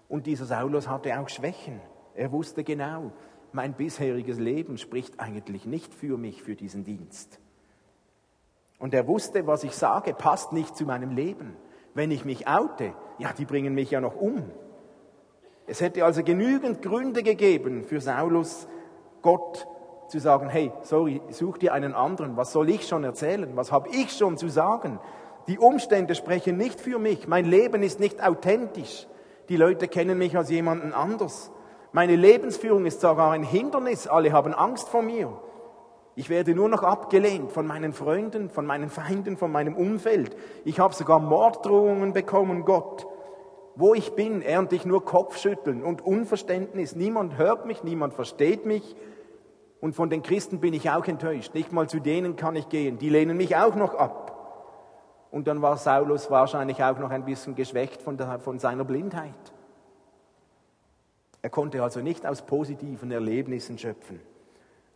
Und 0.08 0.28
dieser 0.28 0.46
Saulus 0.46 0.88
hatte 0.88 1.20
auch 1.20 1.30
Schwächen. 1.30 1.82
Er 2.14 2.32
wusste 2.32 2.64
genau, 2.64 3.12
mein 3.54 3.74
bisheriges 3.74 4.38
Leben 4.38 4.78
spricht 4.78 5.20
eigentlich 5.20 5.66
nicht 5.66 5.96
für 5.96 6.16
mich, 6.16 6.44
für 6.44 6.56
diesen 6.56 6.84
Dienst. 6.84 7.40
Und 8.78 8.94
er 8.94 9.08
wusste, 9.08 9.48
was 9.48 9.64
ich 9.64 9.74
sage, 9.74 10.14
passt 10.14 10.54
nicht 10.54 10.78
zu 10.78 10.86
meinem 10.86 11.10
Leben. 11.16 11.56
Wenn 11.96 12.12
ich 12.12 12.24
mich 12.24 12.48
oute, 12.48 12.94
ja, 13.18 13.34
die 13.34 13.46
bringen 13.46 13.74
mich 13.74 13.90
ja 13.90 14.00
noch 14.00 14.16
um. 14.16 14.44
Es 15.66 15.82
hätte 15.82 16.06
also 16.06 16.24
genügend 16.24 16.84
Gründe 16.84 17.24
gegeben 17.24 17.84
für 17.84 18.00
Saulus, 18.00 18.68
Gott 19.24 19.68
zu 20.12 20.20
sagen, 20.20 20.50
hey, 20.50 20.72
sorry, 20.84 21.22
such 21.32 21.58
dir 21.58 21.74
einen 21.74 21.96
anderen, 21.96 22.36
was 22.36 22.52
soll 22.52 22.70
ich 22.70 22.88
schon 22.88 23.04
erzählen, 23.04 23.50
was 23.56 23.72
habe 23.72 23.90
ich 23.90 24.12
schon 24.12 24.38
zu 24.38 24.50
sagen? 24.50 25.00
Die 25.48 25.58
Umstände 25.58 26.16
sprechen 26.16 26.58
nicht 26.58 26.80
für 26.80 27.00
mich, 27.00 27.28
mein 27.28 27.46
Leben 27.46 27.82
ist 27.82 28.00
nicht 28.00 28.22
authentisch, 28.22 29.08
die 29.50 29.56
Leute 29.58 29.88
kennen 29.88 30.18
mich 30.18 30.38
als 30.38 30.50
jemanden 30.50 30.94
anders. 30.94 31.52
Meine 31.94 32.16
Lebensführung 32.16 32.86
ist 32.86 33.02
sogar 33.02 33.32
ein 33.32 33.44
Hindernis, 33.44 34.08
alle 34.08 34.32
haben 34.34 34.54
Angst 34.54 34.90
vor 34.90 35.02
mir. 35.02 35.32
Ich 36.16 36.30
werde 36.30 36.54
nur 36.56 36.68
noch 36.68 36.84
abgelehnt 36.84 37.52
von 37.54 37.66
meinen 37.66 37.94
Freunden, 37.94 38.50
von 38.50 38.66
meinen 38.66 38.90
Feinden, 38.90 39.38
von 39.38 39.52
meinem 39.52 39.76
Umfeld. 39.76 40.36
Ich 40.66 40.80
habe 40.80 40.94
sogar 40.94 41.20
Morddrohungen 41.20 42.12
bekommen, 42.12 42.66
Gott. 42.66 43.08
Wo 43.76 43.94
ich 43.94 44.12
bin, 44.12 44.42
ernte 44.42 44.76
ich 44.76 44.86
nur 44.86 45.06
Kopfschütteln 45.06 45.84
und 45.84 46.06
Unverständnis. 46.06 46.98
Niemand 46.98 47.38
hört 47.38 47.66
mich, 47.66 47.84
niemand 47.84 48.14
versteht 48.14 48.66
mich. 48.66 48.96
Und 49.82 49.94
von 49.96 50.12
den 50.12 50.22
Christen 50.22 50.60
bin 50.60 50.74
ich 50.74 50.92
auch 50.92 51.08
enttäuscht. 51.08 51.56
Nicht 51.56 51.72
mal 51.72 51.90
zu 51.90 52.00
denen 52.00 52.36
kann 52.36 52.56
ich 52.56 52.70
gehen. 52.70 53.00
Die 53.00 53.10
lehnen 53.10 53.36
mich 53.36 53.58
auch 53.58 53.76
noch 53.76 53.96
ab. 53.96 54.38
Und 55.32 55.48
dann 55.48 55.62
war 55.64 55.76
Saulus 55.78 56.30
wahrscheinlich 56.30 56.84
auch 56.84 57.00
noch 57.00 57.10
ein 57.10 57.26
bisschen 57.26 57.56
geschwächt 57.56 58.02
von, 58.02 58.16
der, 58.16 58.40
von 58.40 58.60
seiner 58.60 58.86
Blindheit. 58.86 59.34
Er 61.42 61.50
konnte 61.50 61.82
also 61.82 62.00
nicht 62.00 62.28
aus 62.28 62.44
positiven 62.44 63.12
Erlebnissen 63.12 63.80
schöpfen. 63.80 64.22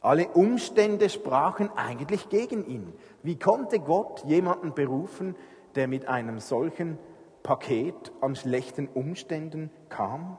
Alle 0.02 0.28
Umstände 0.28 1.10
sprachen 1.10 1.72
eigentlich 1.76 2.30
gegen 2.30 2.68
ihn. 2.68 2.94
Wie 3.24 3.40
konnte 3.40 3.80
Gott 3.80 4.24
jemanden 4.26 4.76
berufen, 4.76 5.36
der 5.74 5.88
mit 5.88 6.08
einem 6.08 6.40
solchen 6.40 7.00
Paket 7.42 8.12
an 8.22 8.36
schlechten 8.36 8.88
Umständen 8.88 9.72
kam? 9.90 10.38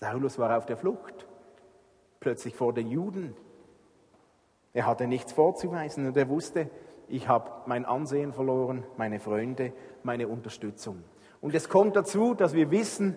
Saulus 0.00 0.38
war 0.38 0.56
auf 0.56 0.64
der 0.64 0.78
Flucht 0.78 1.26
plötzlich 2.20 2.54
vor 2.54 2.72
den 2.72 2.88
Juden. 2.88 3.34
Er 4.72 4.86
hatte 4.86 5.06
nichts 5.06 5.32
vorzuweisen 5.32 6.06
und 6.06 6.16
er 6.16 6.28
wusste, 6.28 6.68
ich 7.08 7.28
habe 7.28 7.50
mein 7.66 7.84
Ansehen 7.84 8.32
verloren, 8.32 8.84
meine 8.96 9.20
Freunde, 9.20 9.72
meine 10.02 10.28
Unterstützung. 10.28 11.02
Und 11.40 11.54
es 11.54 11.68
kommt 11.68 11.96
dazu, 11.96 12.34
dass 12.34 12.54
wir 12.54 12.70
wissen 12.70 13.14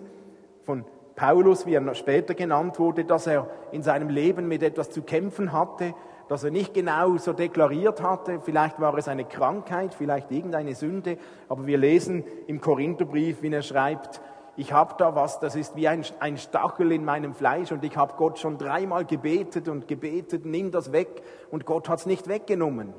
von 0.62 0.84
Paulus, 1.16 1.66
wie 1.66 1.74
er 1.74 1.94
später 1.94 2.34
genannt 2.34 2.78
wurde, 2.78 3.04
dass 3.04 3.26
er 3.26 3.50
in 3.72 3.82
seinem 3.82 4.08
Leben 4.08 4.48
mit 4.48 4.62
etwas 4.62 4.90
zu 4.90 5.02
kämpfen 5.02 5.52
hatte, 5.52 5.94
dass 6.28 6.44
er 6.44 6.52
nicht 6.52 6.72
genau 6.74 7.16
so 7.16 7.32
deklariert 7.32 8.00
hatte. 8.00 8.40
Vielleicht 8.40 8.80
war 8.80 8.96
es 8.96 9.08
eine 9.08 9.24
Krankheit, 9.24 9.94
vielleicht 9.94 10.30
irgendeine 10.30 10.76
Sünde. 10.76 11.18
Aber 11.48 11.66
wir 11.66 11.76
lesen 11.76 12.24
im 12.46 12.60
Korintherbrief, 12.60 13.42
wie 13.42 13.52
er 13.52 13.62
schreibt, 13.62 14.20
ich 14.56 14.72
habe 14.72 14.94
da 14.98 15.14
was, 15.14 15.40
das 15.40 15.54
ist 15.54 15.76
wie 15.76 15.88
ein, 15.88 16.04
ein 16.18 16.36
Stachel 16.36 16.92
in 16.92 17.04
meinem 17.04 17.34
Fleisch 17.34 17.72
und 17.72 17.84
ich 17.84 17.96
habe 17.96 18.14
Gott 18.16 18.38
schon 18.38 18.58
dreimal 18.58 19.04
gebetet 19.04 19.68
und 19.68 19.88
gebetet, 19.88 20.44
nimm 20.44 20.70
das 20.70 20.92
weg 20.92 21.22
und 21.50 21.66
Gott 21.66 21.88
hat 21.88 22.00
es 22.00 22.06
nicht 22.06 22.28
weggenommen. 22.28 22.92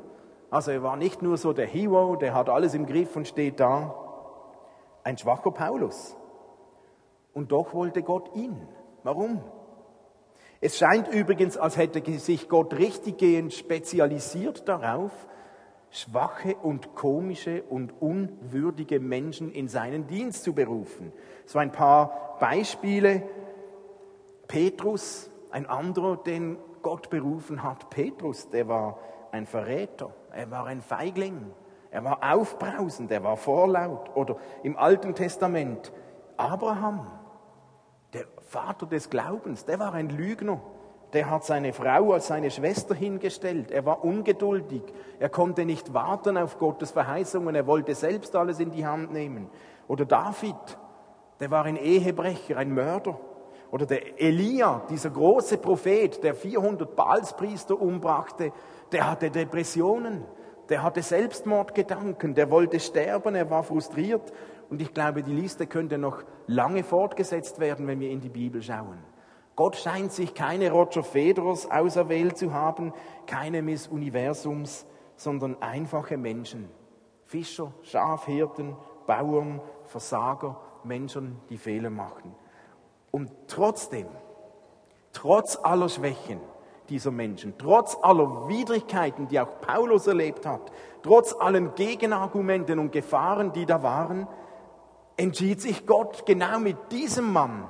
Also 0.50 0.72
er 0.72 0.84
war 0.84 0.98
nicht 0.98 1.22
nur 1.22 1.38
so 1.38 1.54
der 1.54 1.68
Hero, 1.68 2.16
der 2.16 2.34
hat 2.34 2.50
alles 2.50 2.74
im 2.74 2.86
Griff 2.86 3.16
und 3.16 3.28
steht 3.28 3.60
da. 3.60 3.96
Ein 5.04 5.18
schwacher 5.18 5.52
Paulus. 5.52 6.16
Und 7.34 7.52
doch 7.52 7.74
wollte 7.74 8.04
Gott 8.04 8.36
ihn. 8.36 8.68
Warum? 9.04 9.42
Es 10.60 10.78
scheint 10.78 11.08
übrigens, 11.08 11.58
als 11.58 11.78
hätte 11.78 12.04
sich 12.20 12.50
Gott 12.50 12.74
richtiggehend 12.74 13.54
spezialisiert 13.54 14.68
darauf, 14.68 15.12
schwache 15.92 16.56
und 16.56 16.96
komische 16.96 17.64
und 17.64 18.02
unwürdige 18.02 19.00
Menschen 19.00 19.52
in 19.52 19.68
seinen 19.68 20.08
Dienst 20.08 20.44
zu 20.44 20.54
berufen. 20.54 21.12
So 21.46 21.60
ein 21.60 21.72
paar 21.72 22.38
Beispiele. 22.40 23.24
Petrus, 24.48 25.30
ein 25.52 25.66
anderer, 25.66 26.18
den 26.18 26.58
Gott 26.82 27.10
berufen 27.10 27.64
hat. 27.64 27.90
Petrus, 27.90 28.50
der 28.50 28.68
war 28.68 28.98
ein 29.32 29.46
Verräter, 29.46 30.14
er 30.34 30.50
war 30.50 30.66
ein 30.66 30.82
Feigling, 30.82 31.52
er 31.90 32.04
war 32.04 32.20
aufbrausend, 32.34 33.12
er 33.12 33.24
war 33.24 33.38
vorlaut. 33.38 34.16
Oder 34.16 34.38
im 34.64 34.78
Alten 34.78 35.14
Testament 35.14 35.94
Abraham, 36.38 37.08
der 38.14 38.26
Vater 38.40 38.86
des 38.86 39.10
Glaubens, 39.10 39.66
der 39.66 39.80
war 39.80 39.94
ein 39.94 40.10
Lügner, 40.10 40.62
Der 41.14 41.30
hat 41.30 41.44
seine 41.44 41.74
Frau 41.74 42.14
als 42.14 42.28
seine 42.28 42.52
Schwester 42.52 42.96
hingestellt. 42.96 43.72
Er 43.72 43.86
war 43.86 44.04
ungeduldig. 44.04 44.84
Er 45.20 45.30
konnte 45.30 45.66
nicht 45.66 45.94
warten 45.94 46.38
auf 46.38 46.58
Gottes 46.58 46.92
Verheißungen. 46.92 47.54
Er 47.54 47.68
wollte 47.68 47.96
selbst 47.96 48.36
alles 48.36 48.60
in 48.60 48.72
die 48.72 48.86
Hand 48.86 49.12
nehmen. 49.12 49.50
Oder 49.88 50.06
David, 50.06 50.56
der 51.40 51.52
war 51.52 51.66
ein 51.66 51.76
Ehebrecher, 51.76 52.58
ein 52.58 52.74
Mörder. 52.74 53.20
Oder 53.72 53.86
der 53.86 54.22
Elia, 54.22 54.84
dieser 54.90 55.10
große 55.10 55.58
Prophet, 55.58 56.24
der 56.24 56.36
400 56.36 56.96
Baalspriester 56.96 57.82
umbrachte, 57.82 58.52
der 58.92 59.10
hatte 59.10 59.32
Depressionen, 59.32 60.26
der 60.70 60.84
hatte 60.84 61.02
Selbstmordgedanken, 61.02 62.36
der 62.36 62.52
wollte 62.52 62.80
sterben, 62.80 63.36
er 63.36 63.50
war 63.50 63.64
frustriert. 63.64 64.32
Und 64.70 64.82
ich 64.82 64.94
glaube, 64.94 65.24
die 65.24 65.34
Liste 65.34 65.68
könnte 65.68 65.98
noch 65.98 66.24
lange 66.48 66.84
fortgesetzt 66.84 67.60
werden, 67.60 67.88
wenn 67.88 68.00
wir 68.00 68.10
in 68.10 68.22
die 68.22 68.30
Bibel 68.30 68.62
schauen. 68.62 69.11
Gott 69.62 69.76
scheint 69.76 70.12
sich 70.12 70.34
keine 70.34 70.72
Roger 70.72 71.04
Federers 71.04 71.70
auserwählt 71.70 72.36
zu 72.36 72.52
haben, 72.52 72.94
keine 73.28 73.62
Miss 73.62 73.88
Universums, 73.88 74.88
sondern 75.16 75.56
einfache 75.62 76.18
Menschen. 76.18 76.68
Fischer, 77.28 77.72
Schafhirten, 77.84 78.76
Bauern, 79.06 79.62
Versager, 79.86 80.60
Menschen, 80.84 81.40
die 81.52 81.60
Fehler 81.60 81.92
machen. 81.92 82.34
Und 83.12 83.30
trotzdem, 83.46 84.08
trotz 85.14 85.60
aller 85.62 85.90
Schwächen 85.90 86.40
dieser 86.90 87.12
Menschen, 87.12 87.54
trotz 87.60 87.96
aller 88.02 88.48
Widrigkeiten, 88.48 89.28
die 89.28 89.40
auch 89.40 89.62
Paulus 89.62 90.08
erlebt 90.08 90.48
hat, 90.48 90.72
trotz 91.04 91.36
allen 91.40 91.76
Gegenargumenten 91.76 92.80
und 92.80 92.92
Gefahren, 92.92 93.54
die 93.54 93.68
da 93.68 93.84
waren, 93.84 94.28
entschied 95.18 95.62
sich 95.62 95.86
Gott 95.86 96.26
genau 96.26 96.58
mit 96.58 96.92
diesem 96.92 97.32
Mann 97.32 97.68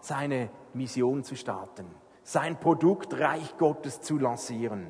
seine 0.00 0.48
Mission 0.76 1.24
zu 1.24 1.36
starten, 1.36 1.86
sein 2.22 2.58
Produkt 2.58 3.18
Reich 3.18 3.56
Gottes 3.56 4.00
zu 4.00 4.18
lancieren. 4.18 4.88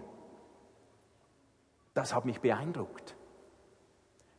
Das 1.95 2.15
hat 2.15 2.25
mich 2.25 2.41
beeindruckt. 2.41 3.17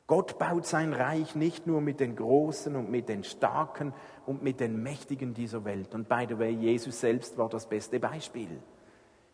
Gott 0.08 0.39
baut 0.39 0.66
sein 0.66 0.94
Reich 0.94 1.36
nicht 1.36 1.68
nur 1.68 1.82
mit 1.82 2.00
den 2.00 2.16
Großen 2.16 2.75
und 2.77 2.89
mit 2.89 3.10
den 3.10 3.25
Starken 3.25 3.94
und 4.25 4.42
mit 4.42 4.62
den 4.62 4.82
Mächtigen 4.82 5.34
dieser 5.34 5.66
Welt. 5.66 5.94
Und 5.94 6.08
by 6.08 6.25
the 6.30 6.39
way, 6.39 6.51
Jesus 6.51 7.00
selbst 7.01 7.38
war 7.38 7.50
das 7.50 7.68
beste 7.68 8.00
Beispiel. 8.00 8.62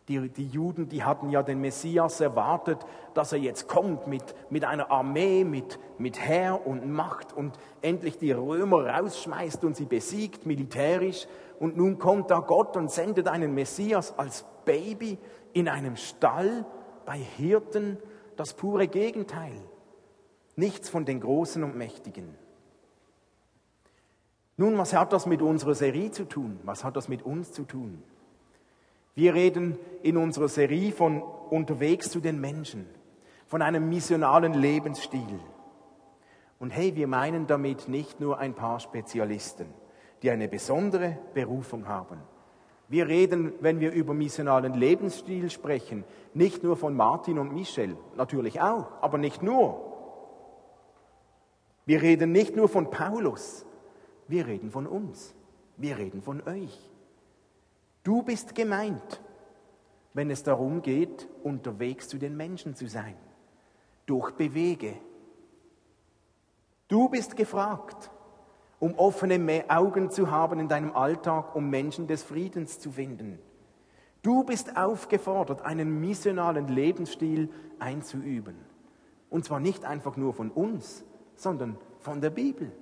Die, 0.08 0.28
die, 0.30 0.48
Juden, 0.48 0.90
die 0.90 1.04
hatten 1.04 1.30
ja 1.30 1.44
den 1.44 1.62
Messias 1.62 2.20
erwartet, 2.20 2.80
dass 3.14 3.32
er 3.32 3.40
jetzt 3.40 3.70
kommt 3.70 4.08
mit, 4.08 4.24
mit 4.50 4.66
einer 4.66 4.92
Armee, 4.92 5.46
mit, 5.46 5.80
mit 5.98 6.20
Herr 6.20 6.66
und 6.66 6.92
Macht 6.92 7.32
und 7.32 7.58
endlich 7.82 8.18
die 8.18 8.34
Römer 8.34 8.86
rausschmeißt 8.86 9.64
und 9.64 9.78
sie 9.78 9.86
besiegt 9.86 10.46
militärisch. 10.46 11.28
Und 11.60 11.78
nun 11.78 12.00
kommt 12.00 12.32
da 12.32 12.40
Gott 12.40 12.76
und 12.76 12.92
sendet 12.92 13.28
einen 13.28 13.54
Messias 13.54 14.18
als 14.18 14.46
Baby 14.66 15.18
in 15.54 15.68
einem 15.68 15.96
Stall 15.96 16.66
bei 17.06 17.18
Hirten, 17.18 17.98
das 18.36 18.54
pure 18.54 18.88
Gegenteil. 18.88 19.54
Nichts 20.56 20.90
von 20.90 21.06
den 21.06 21.20
Großen 21.20 21.64
und 21.64 21.76
Mächtigen. 21.76 22.36
Nun, 24.56 24.78
was 24.78 24.94
hat 24.94 25.14
das 25.14 25.26
mit 25.26 25.42
unserer 25.42 25.74
Serie 25.74 26.12
zu 26.12 26.26
tun? 26.26 26.60
Was 26.64 26.84
hat 26.84 26.96
das 26.96 27.08
mit 27.08 27.24
uns 27.24 27.52
zu 27.52 27.64
tun? 27.64 28.04
Wir 29.16 29.34
reden 29.34 29.78
in 30.02 30.18
unserer 30.18 30.48
Serie 30.48 30.92
von 30.92 31.22
unterwegs 31.22 32.10
zu 32.10 32.20
den 32.20 32.40
Menschen, 32.40 32.88
von 33.48 33.62
einem 33.62 33.90
missionalen 33.90 34.54
Lebensstil. 34.54 35.40
Und 36.60 36.72
hey, 36.72 36.96
wir 36.96 37.08
meinen 37.08 37.46
damit 37.46 37.88
nicht 37.88 38.20
nur 38.20 38.38
ein 38.40 38.54
paar 38.54 38.80
Spezialisten, 38.80 39.68
die 40.24 40.32
eine 40.32 40.48
besondere 40.48 41.18
Berufung 41.34 41.88
haben. 41.88 42.18
Wir 42.88 43.08
reden, 43.08 43.54
wenn 43.60 43.80
wir 43.80 43.92
über 43.92 44.14
missionalen 44.14 44.74
Lebensstil 44.74 45.50
sprechen, 45.50 46.06
nicht 46.34 46.64
nur 46.64 46.78
von 46.78 46.96
Martin 46.96 47.38
und 47.38 47.54
Michel, 47.54 47.98
natürlich 48.16 48.62
auch, 48.62 48.88
aber 49.02 49.18
nicht 49.18 49.44
nur. 49.44 49.92
Wir 51.86 52.02
reden 52.02 52.32
nicht 52.32 52.56
nur 52.56 52.70
von 52.70 52.90
Paulus, 52.90 53.66
wir 54.28 54.48
reden 54.48 54.72
von 54.72 54.88
uns, 54.88 55.36
wir 55.76 55.98
reden 55.98 56.22
von 56.22 56.42
euch. 56.48 56.90
Du 58.04 58.24
bist 58.24 58.56
gemeint, 58.56 59.22
wenn 60.14 60.30
es 60.30 60.44
darum 60.44 60.82
geht, 60.82 61.28
unterwegs 61.44 62.08
zu 62.08 62.18
den 62.18 62.38
Menschen 62.38 62.76
zu 62.76 62.88
sein, 62.88 63.16
durch 64.06 64.32
Bewege. 64.32 64.94
Du 66.88 67.10
bist 67.10 67.36
gefragt, 67.36 68.12
um 68.84 68.96
offene 68.96 69.64
Augen 69.70 70.12
zu 70.12 70.30
haben 70.30 70.60
in 70.60 70.68
deinem 70.68 70.94
Alltag, 70.94 71.56
um 71.56 71.70
Menschen 71.70 72.08
des 72.08 72.22
Friedens 72.22 72.80
zu 72.82 72.92
finden. 72.92 73.40
Du 74.22 74.44
bist 74.44 74.76
aufgefordert, 74.76 75.62
einen 75.62 76.02
missionalen 76.02 76.68
Lebensstil 76.68 77.50
einzuüben. 77.80 78.58
Und 79.30 79.46
zwar 79.46 79.62
nicht 79.62 79.86
einfach 79.86 80.18
nur 80.18 80.34
von 80.34 80.52
uns, 80.52 81.06
sondern 81.36 81.78
von 82.00 82.20
der 82.20 82.30
Bibel. 82.30 82.74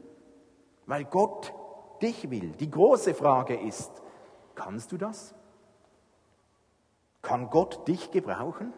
Weil 0.88 1.06
Gott 1.06 1.54
dich 2.02 2.32
will. 2.32 2.54
Die 2.60 2.72
große 2.72 3.14
Frage 3.14 3.56
ist, 3.56 3.92
Kannst 4.56 4.92
du 4.92 4.98
das? 4.98 5.36
Kann 7.22 7.52
Gott 7.52 7.88
dich 7.88 8.10
gebrauchen? 8.10 8.74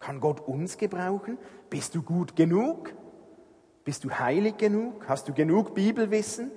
Kann 0.00 0.20
Gott 0.20 0.40
uns 0.40 0.78
gebrauchen? 0.78 1.38
Bist 1.70 1.94
du 1.94 2.02
gut 2.02 2.36
genug? 2.36 2.94
Bist 3.86 4.02
du 4.02 4.10
heilig 4.10 4.58
genug? 4.58 5.08
Hast 5.08 5.28
du 5.28 5.32
genug 5.32 5.72
Bibelwissen? 5.72 6.50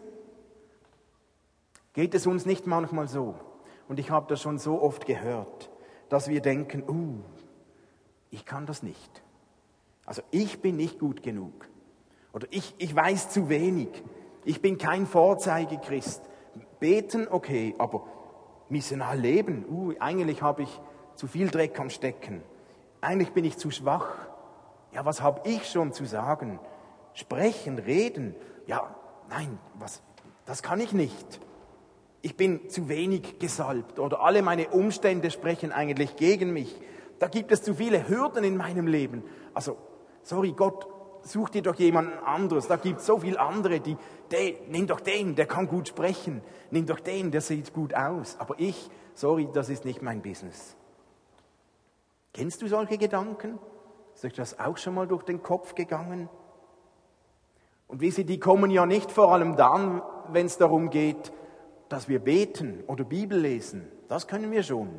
Geht 1.94 2.16
es 2.16 2.26
uns 2.26 2.48
nicht 2.48 2.66
manchmal 2.66 3.08
so? 3.08 3.36
Und 3.88 4.00
ich 4.00 4.10
habe 4.10 4.26
das 4.28 4.42
schon 4.42 4.58
so 4.58 4.82
oft 4.82 5.06
gehört, 5.06 5.70
dass 6.10 6.28
wir 6.28 6.42
denken, 6.42 6.82
uh, 6.90 7.20
ich 8.32 8.46
kann 8.46 8.66
das 8.66 8.82
nicht. 8.82 9.22
Also 10.08 10.24
ich 10.32 10.60
bin 10.64 10.76
nicht 10.76 10.98
gut 10.98 11.22
genug. 11.22 11.70
Oder 12.34 12.48
ich, 12.50 12.74
ich 12.80 12.96
weiß 12.96 13.30
zu 13.30 13.48
wenig. 13.48 13.90
Ich 14.44 14.60
bin 14.60 14.80
kein 14.80 15.06
Vorzeigechrist. 15.06 16.24
Beten, 16.80 17.28
okay, 17.30 17.76
aber 17.78 18.08
missional 18.70 19.20
leben, 19.20 19.66
uh, 19.70 19.94
eigentlich 20.00 20.42
habe 20.42 20.64
ich 20.64 20.82
zu 21.14 21.28
viel 21.28 21.52
Dreck 21.52 21.80
am 21.80 21.92
Stecken. 21.92 22.42
Eigentlich 23.02 23.34
bin 23.34 23.46
ich 23.46 23.56
zu 23.58 23.70
schwach. 23.70 24.10
Ja, 24.94 25.06
was 25.06 25.22
habe 25.22 25.48
ich 25.48 25.70
schon 25.70 25.94
zu 25.94 26.06
sagen? 26.06 26.60
Sprechen, 27.20 27.80
reden. 27.80 28.34
Ja, 28.66 28.96
nein, 29.30 29.60
was, 29.78 30.02
das 30.46 30.64
kann 30.64 30.80
ich 30.80 30.94
nicht. 30.94 31.42
Ich 32.22 32.38
bin 32.38 32.70
zu 32.70 32.88
wenig 32.88 33.40
gesalbt 33.40 34.00
oder 34.00 34.22
alle 34.22 34.42
meine 34.42 34.70
Umstände 34.70 35.30
sprechen 35.30 35.74
eigentlich 35.74 36.16
gegen 36.16 36.54
mich. 36.54 36.80
Da 37.20 37.28
gibt 37.28 37.52
es 37.52 37.62
zu 37.62 37.74
viele 37.74 38.08
Hürden 38.08 38.46
in 38.46 38.56
meinem 38.56 38.88
Leben. 38.88 39.24
Also, 39.54 39.76
sorry, 40.24 40.54
Gott, 40.54 40.88
such 41.22 41.50
dir 41.50 41.62
doch 41.62 41.76
jemanden 41.76 42.18
anderes. 42.20 42.68
Da 42.68 42.78
gibt 42.78 43.02
es 43.02 43.06
so 43.06 43.20
viele 43.20 43.38
andere, 43.38 43.82
die, 43.82 43.98
die, 44.32 44.58
nimm 44.70 44.88
doch 44.88 45.02
den, 45.02 45.36
der 45.36 45.46
kann 45.46 45.68
gut 45.68 45.90
sprechen. 45.90 46.42
Nimm 46.72 46.86
doch 46.86 47.02
den, 47.02 47.32
der 47.32 47.42
sieht 47.42 47.74
gut 47.74 47.94
aus. 47.94 48.38
Aber 48.40 48.56
ich, 48.60 48.90
sorry, 49.14 49.50
das 49.54 49.68
ist 49.68 49.84
nicht 49.84 50.02
mein 50.02 50.22
Business. 50.22 50.78
Kennst 52.34 52.62
du 52.62 52.68
solche 52.68 52.98
Gedanken? 52.98 53.60
Ist 54.16 54.24
euch 54.24 54.34
das 54.34 54.58
auch 54.58 54.78
schon 54.78 54.94
mal 54.94 55.08
durch 55.08 55.24
den 55.24 55.44
Kopf 55.44 55.76
gegangen? 55.76 56.30
Und 57.90 58.00
wie 58.00 58.12
sie, 58.12 58.24
die 58.24 58.40
kommen 58.40 58.72
ja 58.72 58.86
nicht 58.86 59.12
vor 59.12 59.34
allem 59.34 59.58
dann, 59.58 60.02
wenn 60.32 60.46
es 60.46 60.58
darum 60.58 60.90
geht, 60.90 61.34
dass 61.90 62.08
wir 62.08 62.20
beten 62.20 62.84
oder 62.88 63.04
Bibel 63.04 63.38
lesen. 63.38 63.92
Das 64.08 64.28
können 64.28 64.52
wir 64.52 64.64
schon. 64.64 64.90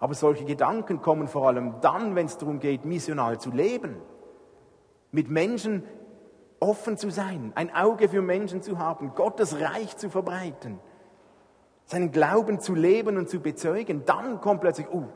Aber 0.00 0.14
solche 0.14 0.44
Gedanken 0.44 1.00
kommen 1.00 1.28
vor 1.28 1.46
allem 1.46 1.76
dann, 1.80 2.14
wenn 2.16 2.26
es 2.26 2.36
darum 2.36 2.58
geht, 2.58 2.84
missional 2.84 3.40
zu 3.40 3.50
leben 3.50 3.96
mit 5.12 5.30
Menschen 5.30 5.84
offen 6.58 6.96
zu 6.96 7.10
sein, 7.10 7.52
ein 7.54 7.72
Auge 7.74 8.08
für 8.08 8.22
Menschen 8.22 8.62
zu 8.62 8.78
haben, 8.78 9.14
Gottes 9.14 9.60
Reich 9.60 9.96
zu 9.96 10.10
verbreiten, 10.10 10.80
seinen 11.84 12.10
Glauben 12.10 12.60
zu 12.60 12.74
leben 12.74 13.18
und 13.18 13.28
zu 13.28 13.40
bezeugen, 13.40 14.04
dann 14.06 14.40
kommt 14.40 14.62
plötzlich, 14.62 14.88
uh, 14.92 15.06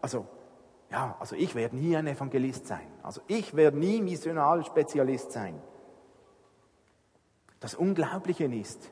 also, 0.00 0.26
ja, 0.90 1.16
also 1.18 1.36
ich 1.36 1.54
werde 1.54 1.76
nie 1.76 1.96
ein 1.96 2.06
Evangelist 2.06 2.66
sein. 2.66 2.86
Also 3.02 3.20
ich 3.26 3.54
werde 3.54 3.78
nie 3.78 4.00
Missionalspezialist 4.00 5.32
sein. 5.32 5.60
Das 7.60 7.74
Unglaubliche 7.74 8.44
ist, 8.44 8.90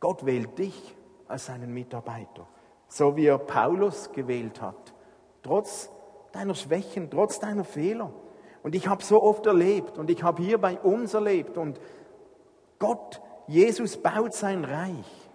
Gott 0.00 0.24
wählt 0.26 0.58
dich 0.58 0.96
als 1.28 1.46
seinen 1.46 1.72
Mitarbeiter, 1.72 2.46
so 2.88 3.16
wie 3.16 3.26
er 3.26 3.38
Paulus 3.38 4.10
gewählt 4.12 4.60
hat, 4.60 4.94
trotz 5.42 5.90
deiner 6.32 6.54
Schwächen, 6.54 7.10
trotz 7.10 7.38
deiner 7.38 7.64
Fehler. 7.64 8.12
Und 8.62 8.74
ich 8.74 8.88
habe 8.88 9.04
so 9.04 9.22
oft 9.22 9.46
erlebt 9.46 9.98
und 9.98 10.10
ich 10.10 10.22
habe 10.22 10.42
hier 10.42 10.58
bei 10.58 10.78
uns 10.78 11.14
erlebt 11.14 11.58
und 11.58 11.80
Gott, 12.78 13.20
Jesus 13.46 13.96
baut 13.96 14.34
sein 14.34 14.64
Reich. 14.64 15.28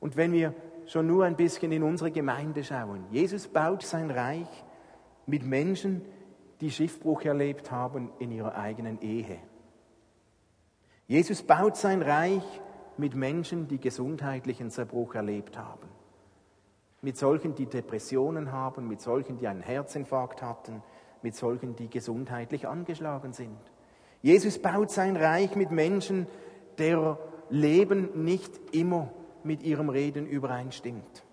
Und 0.00 0.16
wenn 0.16 0.32
wir 0.32 0.54
schon 0.86 1.06
nur 1.06 1.24
ein 1.24 1.36
bisschen 1.36 1.72
in 1.72 1.82
unsere 1.82 2.10
Gemeinde 2.10 2.62
schauen, 2.62 3.06
Jesus 3.10 3.48
baut 3.48 3.82
sein 3.82 4.10
Reich 4.10 4.64
mit 5.26 5.44
Menschen, 5.44 6.04
die 6.60 6.70
Schiffbruch 6.70 7.22
erlebt 7.22 7.70
haben 7.70 8.12
in 8.18 8.30
ihrer 8.30 8.56
eigenen 8.56 9.00
Ehe. 9.00 9.38
Jesus 11.10 11.42
baut 11.42 11.76
sein 11.76 12.02
Reich 12.02 12.44
mit 12.96 13.16
Menschen, 13.16 13.66
die 13.66 13.80
gesundheitlichen 13.80 14.70
Zerbruch 14.70 15.16
erlebt 15.16 15.58
haben. 15.58 15.88
Mit 17.02 17.16
solchen, 17.16 17.56
die 17.56 17.66
Depressionen 17.66 18.52
haben, 18.52 18.86
mit 18.86 19.00
solchen, 19.00 19.36
die 19.36 19.48
einen 19.48 19.60
Herzinfarkt 19.60 20.40
hatten, 20.40 20.84
mit 21.20 21.34
solchen, 21.34 21.74
die 21.74 21.90
gesundheitlich 21.90 22.68
angeschlagen 22.68 23.32
sind. 23.32 23.58
Jesus 24.22 24.60
baut 24.60 24.92
sein 24.92 25.16
Reich 25.16 25.56
mit 25.56 25.72
Menschen, 25.72 26.28
der 26.78 27.18
Leben 27.48 28.22
nicht 28.24 28.52
immer 28.72 29.10
mit 29.42 29.64
ihrem 29.64 29.88
Reden 29.88 30.28
übereinstimmt. 30.28 31.24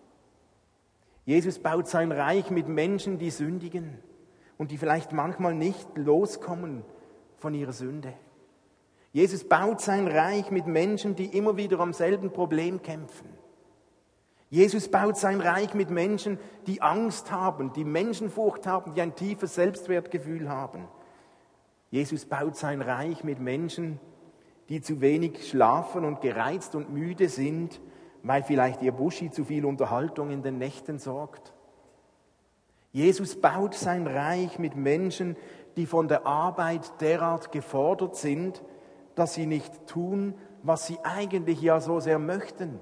Jesus 1.24 1.60
baut 1.60 1.88
sein 1.88 2.12
Reich 2.12 2.50
mit 2.50 2.68
Menschen, 2.68 3.20
die 3.20 3.30
sündigen 3.30 4.00
und 4.58 4.72
die 4.72 4.80
vielleicht 4.80 5.12
manchmal 5.12 5.54
nicht 5.54 5.88
loskommen 5.96 6.84
von 7.38 7.54
ihrer 7.54 7.74
Sünde. 7.74 8.16
Jesus 9.14 9.44
baut 9.44 9.82
sein 9.82 10.08
Reich 10.08 10.52
mit 10.52 10.68
Menschen, 10.68 11.16
die 11.16 11.38
immer 11.38 11.58
wieder 11.58 11.80
am 11.80 11.94
selben 11.94 12.32
Problem 12.32 12.82
kämpfen. 12.82 13.28
Jesus 14.50 14.90
baut 14.90 15.18
sein 15.18 15.42
Reich 15.42 15.74
mit 15.74 15.90
Menschen, 15.90 16.40
die 16.68 16.82
Angst 16.82 17.32
haben, 17.32 17.74
die 17.74 17.84
Menschenfurcht 17.84 18.66
haben, 18.66 18.94
die 18.94 19.02
ein 19.02 19.16
tiefes 19.16 19.56
Selbstwertgefühl 19.56 20.50
haben. 20.50 20.88
Jesus 21.92 22.26
baut 22.26 22.56
sein 22.56 22.82
Reich 22.82 23.24
mit 23.24 23.40
Menschen, 23.40 24.00
die 24.70 24.82
zu 24.82 25.02
wenig 25.02 25.50
schlafen 25.50 26.06
und 26.06 26.22
gereizt 26.22 26.76
und 26.76 26.92
müde 26.94 27.30
sind, 27.30 27.82
weil 28.24 28.44
vielleicht 28.44 28.82
ihr 28.82 28.92
Buschi 28.92 29.32
zu 29.32 29.46
viel 29.46 29.66
Unterhaltung 29.66 30.32
in 30.32 30.44
den 30.44 30.58
Nächten 30.58 31.00
sorgt. 31.00 31.54
Jesus 32.92 33.40
baut 33.40 33.74
sein 33.76 34.08
Reich 34.08 34.60
mit 34.60 34.76
Menschen, 34.76 35.36
die 35.76 35.86
von 35.86 36.08
der 36.08 36.26
Arbeit 36.26 37.00
derart 37.02 37.52
gefordert 37.52 38.16
sind, 38.16 38.62
dass 39.18 39.34
sie 39.34 39.46
nicht 39.48 39.88
tun, 39.88 40.36
was 40.64 40.86
sie 40.86 41.00
eigentlich 41.04 41.62
ja 41.62 41.80
so 41.80 42.00
sehr 42.00 42.20
möchten, 42.20 42.80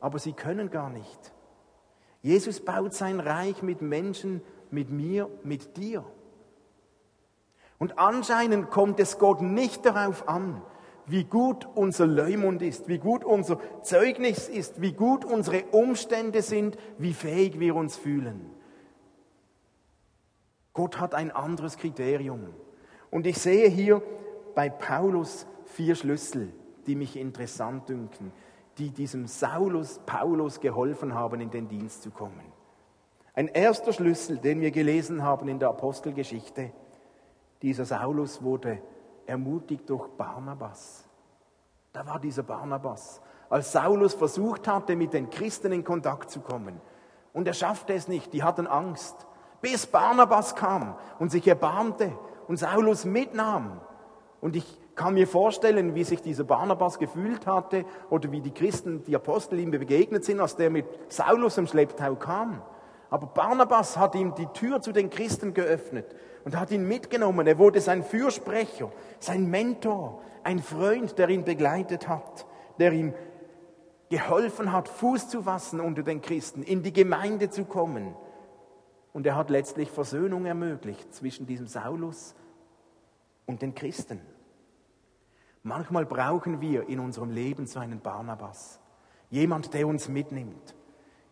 aber 0.00 0.18
sie 0.18 0.32
können 0.32 0.70
gar 0.70 0.90
nicht. 0.90 1.32
Jesus 2.22 2.64
baut 2.64 2.92
sein 2.92 3.20
Reich 3.20 3.62
mit 3.62 3.82
Menschen, 3.82 4.42
mit 4.70 4.90
mir, 4.90 5.30
mit 5.44 5.76
dir. 5.76 6.04
Und 7.78 7.98
anscheinend 7.98 8.70
kommt 8.70 8.98
es 8.98 9.18
Gott 9.18 9.42
nicht 9.42 9.84
darauf 9.86 10.28
an, 10.28 10.60
wie 11.06 11.22
gut 11.22 11.68
unser 11.74 12.06
Leumund 12.06 12.62
ist, 12.62 12.88
wie 12.88 12.98
gut 12.98 13.24
unser 13.24 13.60
Zeugnis 13.82 14.48
ist, 14.48 14.80
wie 14.80 14.92
gut 14.92 15.24
unsere 15.24 15.62
Umstände 15.66 16.42
sind, 16.42 16.76
wie 16.98 17.12
fähig 17.12 17.60
wir 17.60 17.76
uns 17.76 17.96
fühlen. 17.96 18.50
Gott 20.72 20.98
hat 20.98 21.14
ein 21.14 21.30
anderes 21.30 21.76
Kriterium. 21.76 22.48
Und 23.10 23.26
ich 23.26 23.38
sehe 23.38 23.68
hier 23.68 24.02
bei 24.56 24.68
Paulus 24.68 25.46
vier 25.76 25.94
Schlüssel, 25.94 26.52
die 26.86 26.96
mich 26.96 27.16
interessant 27.16 27.88
dünken, 27.90 28.32
die 28.78 28.90
diesem 28.90 29.26
Saulus, 29.26 30.00
Paulus 30.06 30.60
geholfen 30.60 31.14
haben, 31.14 31.40
in 31.42 31.50
den 31.50 31.68
Dienst 31.68 32.02
zu 32.02 32.10
kommen. 32.10 32.52
Ein 33.34 33.48
erster 33.48 33.92
Schlüssel, 33.92 34.38
den 34.38 34.62
wir 34.62 34.70
gelesen 34.70 35.22
haben 35.22 35.48
in 35.48 35.58
der 35.58 35.68
Apostelgeschichte, 35.68 36.72
dieser 37.60 37.84
Saulus 37.84 38.42
wurde 38.42 38.80
ermutigt 39.26 39.88
durch 39.90 40.08
Barnabas. 40.08 41.04
Da 41.92 42.06
war 42.06 42.20
dieser 42.20 42.42
Barnabas. 42.42 43.20
Als 43.50 43.72
Saulus 43.72 44.14
versucht 44.14 44.66
hatte, 44.68 44.96
mit 44.96 45.12
den 45.12 45.28
Christen 45.28 45.72
in 45.72 45.84
Kontakt 45.84 46.30
zu 46.30 46.40
kommen. 46.40 46.80
Und 47.34 47.46
er 47.46 47.54
schaffte 47.54 47.92
es 47.92 48.08
nicht, 48.08 48.32
die 48.32 48.42
hatten 48.42 48.66
Angst. 48.66 49.26
Bis 49.60 49.86
Barnabas 49.86 50.54
kam 50.54 50.96
und 51.18 51.30
sich 51.30 51.46
erbarmte 51.46 52.12
und 52.48 52.56
Saulus 52.56 53.04
mitnahm. 53.04 53.80
Und 54.40 54.56
ich 54.56 54.85
kann 54.96 55.14
mir 55.14 55.28
vorstellen, 55.28 55.94
wie 55.94 56.04
sich 56.04 56.22
dieser 56.22 56.44
Barnabas 56.44 56.98
gefühlt 56.98 57.46
hatte 57.46 57.84
oder 58.08 58.32
wie 58.32 58.40
die 58.40 58.50
Christen, 58.50 59.04
die 59.04 59.14
Apostel 59.14 59.58
ihm 59.58 59.70
begegnet 59.70 60.24
sind, 60.24 60.40
als 60.40 60.56
der 60.56 60.70
mit 60.70 60.86
Saulus 61.12 61.58
im 61.58 61.66
Schlepptau 61.66 62.16
kam. 62.16 62.62
Aber 63.10 63.26
Barnabas 63.26 63.98
hat 63.98 64.14
ihm 64.14 64.34
die 64.34 64.46
Tür 64.46 64.80
zu 64.80 64.92
den 64.92 65.10
Christen 65.10 65.54
geöffnet 65.54 66.06
und 66.44 66.58
hat 66.58 66.70
ihn 66.70 66.88
mitgenommen. 66.88 67.46
Er 67.46 67.58
wurde 67.58 67.80
sein 67.80 68.02
Fürsprecher, 68.02 68.90
sein 69.20 69.48
Mentor, 69.48 70.22
ein 70.42 70.60
Freund, 70.60 71.18
der 71.18 71.28
ihn 71.28 71.44
begleitet 71.44 72.08
hat, 72.08 72.46
der 72.78 72.92
ihm 72.92 73.12
geholfen 74.08 74.72
hat, 74.72 74.88
Fuß 74.88 75.28
zu 75.28 75.42
fassen 75.42 75.80
unter 75.80 76.02
den 76.02 76.22
Christen, 76.22 76.62
in 76.62 76.82
die 76.82 76.92
Gemeinde 76.92 77.50
zu 77.50 77.64
kommen. 77.64 78.14
Und 79.12 79.26
er 79.26 79.36
hat 79.36 79.50
letztlich 79.50 79.90
Versöhnung 79.90 80.46
ermöglicht 80.46 81.14
zwischen 81.14 81.46
diesem 81.46 81.66
Saulus 81.66 82.34
und 83.44 83.62
den 83.62 83.74
Christen. 83.74 84.20
Manchmal 85.66 86.06
brauchen 86.06 86.60
wir 86.60 86.88
in 86.88 87.00
unserem 87.00 87.30
Leben 87.30 87.66
so 87.66 87.80
einen 87.80 87.98
Barnabas, 87.98 88.78
jemand, 89.30 89.74
der 89.74 89.88
uns 89.88 90.08
mitnimmt, 90.08 90.76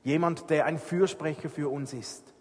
jemand, 0.02 0.50
der 0.50 0.64
ein 0.64 0.78
Fürsprecher 0.78 1.48
für 1.48 1.70
uns 1.70 1.92
ist, 1.92 2.34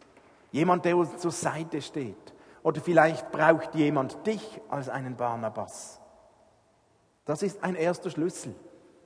jemand, 0.51 0.85
der 0.85 0.97
uns 0.97 1.19
zur 1.19 1.29
Seite 1.29 1.83
steht, 1.83 2.33
oder 2.63 2.81
vielleicht 2.81 3.31
braucht 3.31 3.75
jemand 3.75 4.25
dich 4.25 4.59
als 4.69 4.89
einen 4.89 5.17
Barnabas. 5.17 6.01
Das 7.25 7.43
ist 7.43 7.63
ein 7.63 7.75
erster 7.75 8.09
Schlüssel. 8.09 8.55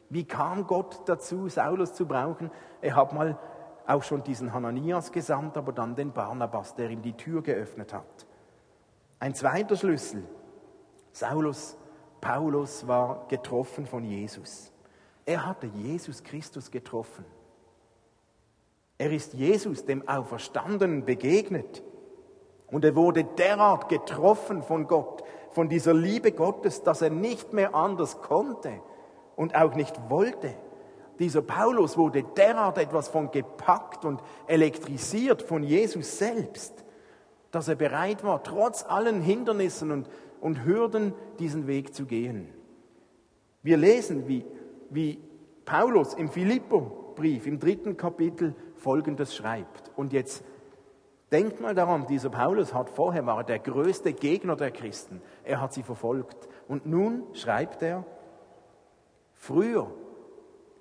Wie 0.09 0.23
kam 0.23 0.65
Gott 0.65 1.01
dazu, 1.09 1.49
Saulus 1.49 1.93
zu 1.93 2.05
brauchen? 2.05 2.51
Er 2.79 2.95
hat 2.95 3.11
mal 3.11 3.37
auch 3.85 4.03
schon 4.03 4.23
diesen 4.23 4.53
Hananias 4.53 5.11
gesandt, 5.11 5.57
aber 5.57 5.73
dann 5.73 5.97
den 5.97 6.13
Barnabas, 6.13 6.73
der 6.75 6.89
ihm 6.89 7.01
die 7.01 7.17
Tür 7.17 7.41
geöffnet 7.41 7.93
hat. 7.93 8.25
Ein 9.19 9.35
zweiter 9.35 9.75
Schlüssel. 9.75 10.23
Saulus, 11.11 11.77
Paulus 12.21 12.87
war 12.87 13.25
getroffen 13.27 13.85
von 13.85 14.03
Jesus. 14.03 14.71
Er 15.25 15.45
hatte 15.45 15.67
Jesus 15.67 16.23
Christus 16.23 16.71
getroffen. 16.71 17.25
Er 18.97 19.11
ist 19.11 19.33
Jesus, 19.33 19.85
dem 19.85 20.07
Auferstandenen, 20.07 21.05
begegnet. 21.05 21.83
Und 22.67 22.83
er 22.83 22.95
wurde 22.95 23.23
derart 23.23 23.89
getroffen 23.89 24.63
von 24.63 24.87
Gott, 24.87 25.23
von 25.51 25.69
dieser 25.69 25.93
Liebe 25.93 26.31
Gottes, 26.31 26.83
dass 26.83 27.01
er 27.01 27.09
nicht 27.09 27.53
mehr 27.53 27.75
anders 27.75 28.21
konnte 28.21 28.81
und 29.35 29.55
auch 29.55 29.75
nicht 29.75 30.09
wollte. 30.09 30.53
Dieser 31.19 31.41
Paulus 31.41 31.97
wurde 31.97 32.23
derart 32.23 32.77
etwas 32.77 33.07
von 33.07 33.31
gepackt 33.31 34.05
und 34.05 34.21
elektrisiert 34.45 35.41
von 35.41 35.63
Jesus 35.63 36.17
selbst, 36.17 36.83
dass 37.51 37.67
er 37.67 37.75
bereit 37.75 38.23
war, 38.23 38.43
trotz 38.43 38.83
allen 38.83 39.21
Hindernissen 39.21 39.91
und, 39.91 40.09
und 40.41 40.65
Hürden 40.65 41.13
diesen 41.39 41.67
Weg 41.67 41.93
zu 41.93 42.05
gehen. 42.05 42.49
Wir 43.63 43.77
lesen, 43.77 44.27
wie, 44.27 44.45
wie 44.89 45.19
Paulus 45.65 46.13
im 46.13 46.29
Philippo-Brief 46.29 47.47
im 47.47 47.59
dritten 47.59 47.97
Kapitel 47.97 48.55
Folgendes 48.75 49.35
schreibt. 49.35 49.91
Und 49.95 50.13
jetzt 50.13 50.43
Denkt 51.31 51.59
mal 51.59 51.75
daran, 51.75 52.07
dieser 52.07 52.29
Paulus 52.29 52.73
hat 52.73 52.89
vorher 52.89 53.25
war 53.25 53.43
der 53.43 53.59
größte 53.59 54.13
Gegner 54.13 54.55
der 54.55 54.71
Christen. 54.71 55.21
Er 55.43 55.59
hat 55.59 55.73
sie 55.73 55.83
verfolgt. 55.83 56.47
Und 56.69 56.85
nun 56.85 57.23
schreibt 57.33 57.81
er, 57.81 58.05
früher 59.33 59.93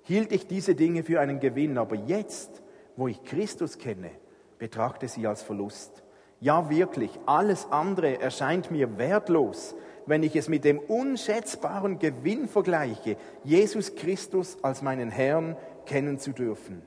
hielt 0.03 0.31
ich 0.31 0.47
diese 0.47 0.73
Dinge 0.73 1.03
für 1.03 1.19
einen 1.19 1.41
Gewinn, 1.41 1.77
aber 1.77 1.95
jetzt, 1.95 2.63
wo 2.95 3.09
ich 3.09 3.23
Christus 3.23 3.77
kenne, 3.77 4.11
betrachte 4.57 5.09
sie 5.09 5.27
als 5.27 5.43
Verlust. 5.43 6.01
Ja, 6.39 6.69
wirklich, 6.69 7.11
alles 7.25 7.67
andere 7.71 8.19
erscheint 8.19 8.69
mir 8.69 8.97
wertlos, 8.97 9.75
wenn 10.05 10.23
ich 10.23 10.35
es 10.35 10.47
mit 10.47 10.63
dem 10.63 10.79
unschätzbaren 10.79 11.99
Gewinn 11.99 12.47
vergleiche, 12.47 13.17
Jesus 13.43 13.95
Christus 13.95 14.57
als 14.63 14.81
meinen 14.81 15.09
Herrn 15.09 15.57
kennen 15.85 16.19
zu 16.19 16.31
dürfen. 16.31 16.83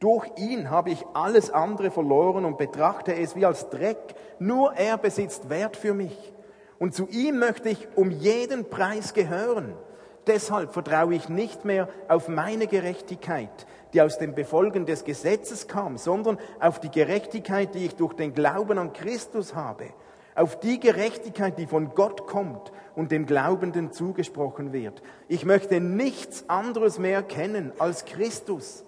Durch 0.00 0.26
ihn 0.36 0.70
habe 0.70 0.90
ich 0.90 1.04
alles 1.12 1.50
andere 1.50 1.92
verloren 1.92 2.44
und 2.44 2.58
betrachte 2.58 3.14
es 3.14 3.36
wie 3.36 3.46
als 3.46 3.70
Dreck. 3.70 4.16
Nur 4.40 4.72
er 4.72 4.98
besitzt 4.98 5.48
Wert 5.48 5.76
für 5.76 5.94
mich. 5.94 6.32
Und 6.80 6.92
zu 6.92 7.06
ihm 7.06 7.38
möchte 7.38 7.68
ich 7.68 7.86
um 7.94 8.10
jeden 8.10 8.68
Preis 8.68 9.14
gehören. 9.14 9.74
Deshalb 10.26 10.72
vertraue 10.72 11.14
ich 11.14 11.28
nicht 11.28 11.64
mehr 11.64 11.88
auf 12.08 12.26
meine 12.26 12.66
Gerechtigkeit, 12.66 13.66
die 13.92 14.02
aus 14.02 14.18
dem 14.18 14.34
Befolgen 14.34 14.86
des 14.86 15.04
Gesetzes 15.04 15.68
kam, 15.68 15.98
sondern 15.98 16.38
auf 16.60 16.80
die 16.80 16.90
Gerechtigkeit, 16.90 17.74
die 17.74 17.86
ich 17.86 17.96
durch 17.96 18.14
den 18.14 18.34
Glauben 18.34 18.78
an 18.78 18.92
Christus 18.92 19.54
habe. 19.54 19.90
Auf 20.34 20.58
die 20.60 20.80
Gerechtigkeit, 20.80 21.58
die 21.58 21.66
von 21.66 21.94
Gott 21.94 22.26
kommt 22.26 22.72
und 22.94 23.12
dem 23.12 23.26
Glaubenden 23.26 23.92
zugesprochen 23.92 24.72
wird. 24.72 25.02
Ich 25.28 25.44
möchte 25.44 25.80
nichts 25.80 26.48
anderes 26.48 26.98
mehr 26.98 27.22
kennen 27.22 27.72
als 27.78 28.06
Christus 28.06 28.84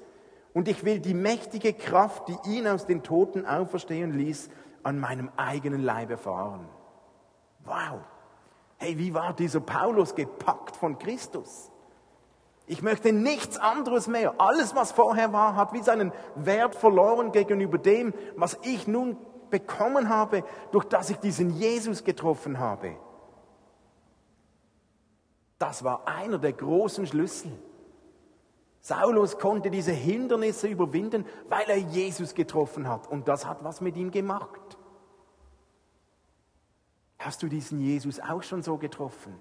und 0.55 0.69
ich 0.69 0.85
will 0.85 1.01
die 1.01 1.14
mächtige 1.14 1.75
Kraft, 1.75 2.29
die 2.29 2.57
ihn 2.57 2.67
aus 2.67 2.87
den 2.87 3.03
Toten 3.03 3.45
auferstehen 3.45 4.17
ließ, 4.17 4.49
an 4.85 5.01
meinem 5.01 5.31
eigenen 5.37 5.83
Leib 5.83 6.11
erfahren. 6.11 6.67
Wow. 7.64 8.01
Hey, 8.77 8.99
wie 8.99 9.12
war 9.12 9.35
dieser 9.35 9.61
Paulus 9.61 10.14
gepackt 10.14 10.77
von 10.77 10.99
Christus? 10.99 11.71
Ich 12.66 12.83
möchte 12.83 13.12
nichts 13.12 13.59
anderes 13.59 14.07
mehr. 14.07 14.35
Alles, 14.38 14.74
was 14.74 14.92
vorher 14.92 15.33
war, 15.33 15.57
hat 15.57 15.72
wie 15.72 15.83
seinen 15.83 16.12
Wert 16.35 16.74
verloren 16.74 17.33
gegenüber 17.33 17.79
dem, 17.79 18.14
was 18.37 18.59
ich 18.62 18.87
nun 18.87 19.16
bekommen 19.50 20.09
habe, 20.09 20.44
durch 20.72 20.85
das 20.87 21.11
ich 21.11 21.18
diesen 21.18 21.50
Jesus 21.50 22.05
getroffen 22.05 22.59
habe. 22.59 22.96
Das 25.59 25.85
war 25.85 26.09
einer 26.09 26.38
der 26.38 26.53
großen 26.53 27.07
Schlüssel 27.07 27.53
Saulus 28.85 29.38
konnte 29.38 29.70
diese 29.70 29.92
Hindernisse 29.92 30.68
überwinden, 30.68 31.24
weil 31.48 31.64
er 31.70 31.79
Jesus 31.79 32.35
getroffen 32.35 32.87
hat. 32.87 33.11
Und 33.11 33.29
das 33.29 33.46
hat 33.46 33.64
was 33.64 33.81
mit 33.81 33.96
ihm 33.96 34.11
gemacht. 34.11 34.77
Hast 37.18 37.42
du 37.42 37.48
diesen 37.48 37.81
Jesus 37.81 38.20
auch 38.20 38.42
schon 38.42 38.62
so 38.62 38.77
getroffen? 38.77 39.40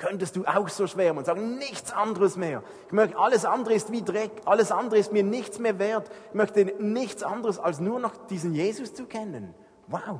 Könntest 0.00 0.34
du 0.34 0.44
auch 0.44 0.68
so 0.68 0.88
schwärmen 0.88 1.18
und 1.18 1.24
sagen, 1.26 1.58
nichts 1.58 1.92
anderes 1.92 2.36
mehr. 2.36 2.64
Ich 2.86 2.92
möchte, 2.92 3.16
alles 3.16 3.44
andere 3.44 3.74
ist 3.74 3.92
wie 3.92 4.02
Dreck, 4.02 4.32
alles 4.46 4.72
andere 4.72 4.98
ist 4.98 5.12
mir 5.12 5.22
nichts 5.22 5.60
mehr 5.60 5.78
wert. 5.78 6.10
Ich 6.30 6.34
möchte 6.34 6.64
nichts 6.82 7.22
anderes 7.22 7.60
als 7.60 7.78
nur 7.78 8.00
noch 8.00 8.16
diesen 8.26 8.52
Jesus 8.52 8.92
zu 8.94 9.06
kennen. 9.06 9.54
Wow, 9.86 10.18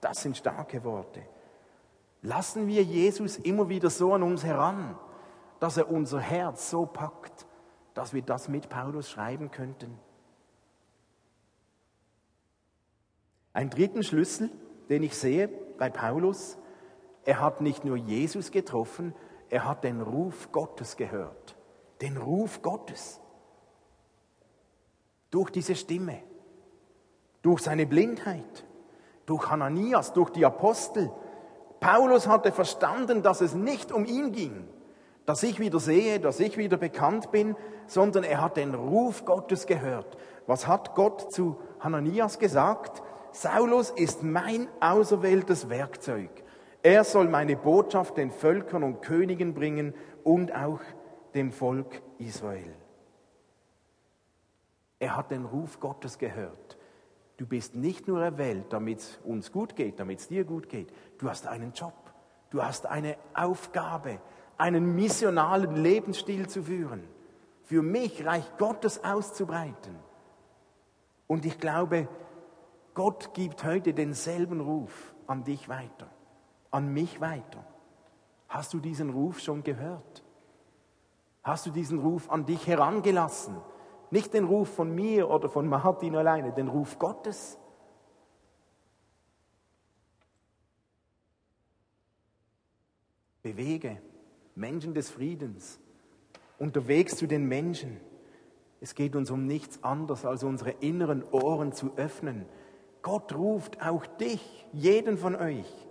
das 0.00 0.22
sind 0.22 0.36
starke 0.36 0.84
Worte. 0.84 1.22
Lassen 2.22 2.68
wir 2.68 2.84
Jesus 2.84 3.38
immer 3.38 3.68
wieder 3.68 3.90
so 3.90 4.14
an 4.14 4.22
uns 4.22 4.44
heran 4.44 4.96
dass 5.60 5.76
er 5.76 5.90
unser 5.90 6.18
Herz 6.18 6.70
so 6.70 6.86
packt, 6.86 7.46
dass 7.94 8.12
wir 8.14 8.22
das 8.22 8.48
mit 8.48 8.68
Paulus 8.68 9.08
schreiben 9.08 9.50
könnten. 9.50 9.96
Ein 13.52 13.68
dritten 13.68 14.02
Schlüssel, 14.02 14.50
den 14.88 15.02
ich 15.02 15.16
sehe 15.16 15.48
bei 15.48 15.90
Paulus, 15.90 16.56
er 17.24 17.40
hat 17.40 17.60
nicht 17.60 17.84
nur 17.84 17.96
Jesus 17.96 18.50
getroffen, 18.50 19.14
er 19.48 19.64
hat 19.64 19.84
den 19.84 20.00
Ruf 20.00 20.52
Gottes 20.52 20.96
gehört. 20.96 21.56
Den 22.00 22.16
Ruf 22.16 22.62
Gottes. 22.62 23.20
Durch 25.30 25.50
diese 25.50 25.74
Stimme, 25.74 26.22
durch 27.42 27.62
seine 27.62 27.86
Blindheit, 27.86 28.64
durch 29.26 29.50
Hananias, 29.50 30.12
durch 30.12 30.30
die 30.30 30.44
Apostel. 30.44 31.10
Paulus 31.78 32.26
hatte 32.26 32.52
verstanden, 32.52 33.22
dass 33.22 33.40
es 33.40 33.54
nicht 33.54 33.92
um 33.92 34.04
ihn 34.04 34.32
ging, 34.32 34.68
dass 35.26 35.42
ich 35.42 35.60
wieder 35.60 35.78
sehe, 35.78 36.18
dass 36.20 36.40
ich 36.40 36.56
wieder 36.56 36.76
bekannt 36.76 37.30
bin, 37.30 37.54
sondern 37.86 38.24
er 38.24 38.40
hat 38.40 38.56
den 38.56 38.74
Ruf 38.74 39.24
Gottes 39.24 39.66
gehört. 39.66 40.16
Was 40.46 40.66
hat 40.66 40.94
Gott 40.94 41.32
zu 41.32 41.60
Hananias 41.78 42.38
gesagt? 42.38 43.02
Saulus 43.32 43.90
ist 43.90 44.22
mein 44.22 44.68
auserwähltes 44.80 45.68
Werkzeug. 45.68 46.30
Er 46.82 47.04
soll 47.04 47.28
meine 47.28 47.56
Botschaft 47.56 48.16
den 48.16 48.30
Völkern 48.30 48.82
und 48.82 49.02
Königen 49.02 49.54
bringen 49.54 49.94
und 50.24 50.54
auch 50.54 50.80
dem 51.34 51.52
Volk 51.52 52.02
Israel. 52.18 52.74
Er 54.98 55.16
hat 55.16 55.30
den 55.30 55.44
Ruf 55.44 55.80
Gottes 55.80 56.18
gehört. 56.18 56.78
Du 57.36 57.46
bist 57.46 57.74
nicht 57.74 58.06
nur 58.06 58.22
erwählt, 58.22 58.66
damit 58.70 58.98
es 58.98 59.18
uns 59.24 59.50
gut 59.50 59.76
geht, 59.76 59.98
damit 59.98 60.20
es 60.20 60.28
dir 60.28 60.44
gut 60.44 60.68
geht. 60.68 60.92
Du 61.18 61.28
hast 61.28 61.46
einen 61.46 61.72
Job. 61.72 61.94
Du 62.50 62.62
hast 62.62 62.86
eine 62.86 63.16
Aufgabe 63.32 64.20
einen 64.60 64.94
missionalen 64.94 65.74
Lebensstil 65.76 66.46
zu 66.46 66.62
führen, 66.62 67.02
für 67.62 67.80
mich 67.80 68.26
Reich 68.26 68.44
Gottes 68.58 69.02
auszubreiten. 69.02 69.96
Und 71.26 71.46
ich 71.46 71.58
glaube, 71.58 72.08
Gott 72.92 73.32
gibt 73.32 73.64
heute 73.64 73.94
denselben 73.94 74.60
Ruf 74.60 75.14
an 75.26 75.44
dich 75.44 75.68
weiter, 75.68 76.10
an 76.70 76.92
mich 76.92 77.20
weiter. 77.20 77.64
Hast 78.48 78.72
du 78.74 78.80
diesen 78.80 79.10
Ruf 79.10 79.40
schon 79.40 79.62
gehört? 79.62 80.24
Hast 81.42 81.66
du 81.66 81.70
diesen 81.70 82.00
Ruf 82.00 82.30
an 82.30 82.46
dich 82.46 82.66
herangelassen? 82.66 83.56
Nicht 84.10 84.34
den 84.34 84.44
Ruf 84.44 84.68
von 84.74 84.94
mir 84.94 85.30
oder 85.30 85.48
von 85.48 85.68
Martin 85.68 86.16
alleine, 86.16 86.52
den 86.52 86.68
Ruf 86.68 86.98
Gottes. 86.98 87.58
Bewege 93.42 94.02
Menschen 94.54 94.94
des 94.94 95.10
Friedens, 95.10 95.80
unterwegs 96.58 97.16
zu 97.16 97.26
den 97.26 97.46
Menschen. 97.46 98.00
Es 98.80 98.94
geht 98.94 99.16
uns 99.16 99.30
um 99.30 99.46
nichts 99.46 99.82
anderes, 99.82 100.26
als 100.26 100.42
unsere 100.42 100.70
inneren 100.70 101.22
Ohren 101.22 101.72
zu 101.72 101.92
öffnen. 101.96 102.46
Gott 103.02 103.34
ruft 103.34 103.80
auch 103.80 104.04
dich, 104.06 104.66
jeden 104.72 105.16
von 105.16 105.36
euch. 105.36 105.88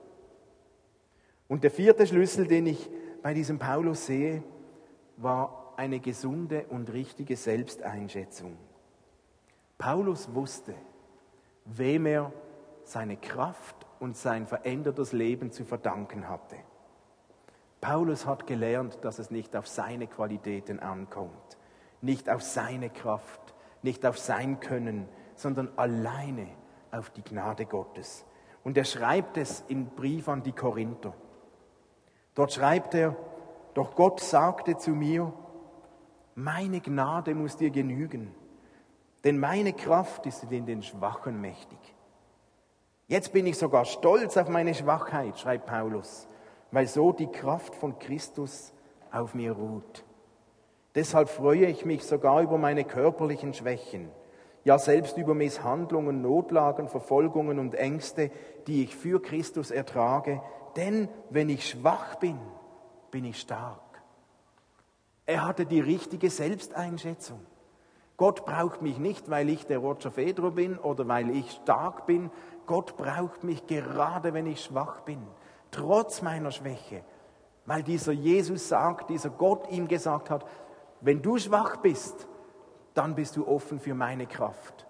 Und 1.49 1.65
der 1.65 1.71
vierte 1.71 2.07
Schlüssel, 2.07 2.47
den 2.47 2.67
ich 2.67 2.89
bei 3.21 3.33
diesem 3.33 3.59
Paulus 3.59 4.05
sehe, 4.05 4.43
war 5.17 5.73
eine 5.75 5.99
gesunde 5.99 6.65
und 6.69 6.93
richtige 6.93 7.35
Selbsteinschätzung. 7.35 8.55
Paulus 9.77 10.33
wusste, 10.33 10.75
wem 11.65 12.05
er 12.05 12.31
seine 12.83 13.17
Kraft 13.17 13.87
und 13.99 14.15
sein 14.15 14.45
verändertes 14.45 15.11
Leben 15.11 15.51
zu 15.51 15.65
verdanken 15.65 16.29
hatte. 16.29 16.55
Paulus 17.81 18.25
hat 18.25 18.45
gelernt, 18.45 18.99
dass 19.01 19.19
es 19.19 19.31
nicht 19.31 19.55
auf 19.55 19.67
seine 19.67 20.07
Qualitäten 20.07 20.79
ankommt, 20.79 21.57
nicht 22.01 22.29
auf 22.29 22.43
seine 22.43 22.89
Kraft, 22.89 23.55
nicht 23.81 24.05
auf 24.05 24.19
sein 24.19 24.59
Können, 24.59 25.07
sondern 25.35 25.69
alleine 25.77 26.47
auf 26.91 27.09
die 27.09 27.23
Gnade 27.23 27.65
Gottes. 27.65 28.25
Und 28.63 28.77
er 28.77 28.83
schreibt 28.85 29.37
es 29.37 29.63
im 29.67 29.87
Brief 29.87 30.27
an 30.27 30.43
die 30.43 30.51
Korinther. 30.51 31.13
Dort 32.39 32.53
schreibt 32.53 32.93
er, 32.93 33.17
doch 33.73 33.95
Gott 33.95 34.21
sagte 34.21 34.77
zu 34.77 34.91
mir, 34.91 35.33
meine 36.35 36.79
Gnade 36.79 37.35
muss 37.35 37.57
dir 37.57 37.69
genügen, 37.69 38.33
denn 39.25 39.37
meine 39.37 39.73
Kraft 39.73 40.25
ist 40.25 40.49
in 40.49 40.65
den 40.65 40.81
Schwachen 40.81 41.41
mächtig. 41.41 41.79
Jetzt 43.09 43.33
bin 43.33 43.45
ich 43.45 43.57
sogar 43.57 43.83
stolz 43.83 44.37
auf 44.37 44.47
meine 44.47 44.73
Schwachheit, 44.73 45.37
schreibt 45.37 45.65
Paulus 45.65 46.29
weil 46.71 46.87
so 46.87 47.11
die 47.11 47.27
Kraft 47.27 47.75
von 47.75 47.97
Christus 47.99 48.73
auf 49.11 49.33
mir 49.33 49.53
ruht. 49.53 50.05
Deshalb 50.95 51.27
freue 51.27 51.65
ich 51.65 51.83
mich 51.83 52.05
sogar 52.05 52.41
über 52.41 52.57
meine 52.57 52.85
körperlichen 52.85 53.53
Schwächen, 53.53 54.09
ja 54.63 54.77
selbst 54.77 55.17
über 55.17 55.33
Misshandlungen, 55.33 56.21
Notlagen, 56.21 56.87
Verfolgungen 56.87 57.59
und 57.59 57.75
Ängste, 57.75 58.31
die 58.67 58.83
ich 58.83 58.95
für 58.95 59.21
Christus 59.21 59.71
ertrage, 59.71 60.41
denn 60.79 61.09
wenn 61.29 61.49
ich 61.49 61.69
schwach 61.69 62.15
bin, 62.15 62.39
bin 63.11 63.25
ich 63.25 63.39
stark. 63.39 64.01
Er 65.25 65.45
hatte 65.45 65.65
die 65.65 65.81
richtige 65.81 66.29
Selbsteinschätzung. 66.29 67.39
Gott 68.17 68.45
braucht 68.45 68.81
mich 68.81 68.97
nicht, 68.97 69.29
weil 69.29 69.49
ich 69.49 69.65
der 69.65 69.77
Roger 69.77 70.11
Fedro 70.11 70.51
bin 70.51 70.77
oder 70.77 71.07
weil 71.07 71.29
ich 71.29 71.51
stark 71.51 72.05
bin. 72.05 72.31
Gott 72.65 72.97
braucht 72.97 73.43
mich 73.43 73.67
gerade, 73.67 74.33
wenn 74.33 74.47
ich 74.47 74.63
schwach 74.63 75.01
bin 75.01 75.21
trotz 75.71 76.21
meiner 76.21 76.51
Schwäche, 76.51 77.03
weil 77.65 77.83
dieser 77.83 78.11
Jesus 78.11 78.67
sagt, 78.67 79.09
dieser 79.09 79.29
Gott 79.29 79.69
ihm 79.71 79.87
gesagt 79.87 80.29
hat, 80.29 80.45
wenn 81.01 81.21
du 81.21 81.37
schwach 81.37 81.77
bist, 81.77 82.27
dann 82.93 83.15
bist 83.15 83.35
du 83.37 83.47
offen 83.47 83.79
für 83.79 83.93
meine 83.93 84.25
Kraft. 84.25 84.85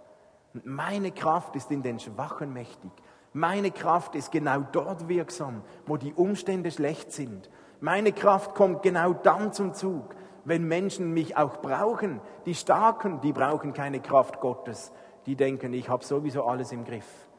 Und 0.53 0.65
meine 0.65 1.11
Kraft 1.11 1.55
ist 1.55 1.69
in 1.69 1.83
den 1.83 1.99
Schwachen 1.99 2.53
mächtig. 2.53 2.91
Meine 3.33 3.71
Kraft 3.71 4.15
ist 4.15 4.31
genau 4.31 4.61
dort 4.71 5.07
wirksam, 5.07 5.61
wo 5.85 5.97
die 5.97 6.13
Umstände 6.13 6.71
schlecht 6.71 7.11
sind. 7.11 7.49
Meine 7.79 8.11
Kraft 8.11 8.55
kommt 8.55 8.81
genau 8.81 9.13
dann 9.13 9.53
zum 9.53 9.73
Zug, 9.73 10.15
wenn 10.45 10.67
Menschen 10.67 11.13
mich 11.13 11.37
auch 11.37 11.61
brauchen. 11.61 12.21
Die 12.45 12.55
Starken, 12.55 13.21
die 13.21 13.33
brauchen 13.33 13.73
keine 13.73 13.99
Kraft 13.99 14.39
Gottes. 14.39 14.91
Die 15.27 15.35
denken, 15.35 15.73
ich 15.73 15.89
habe 15.89 16.03
sowieso 16.03 16.43
alles 16.45 16.71
im 16.71 16.85
Griff. 16.85 17.29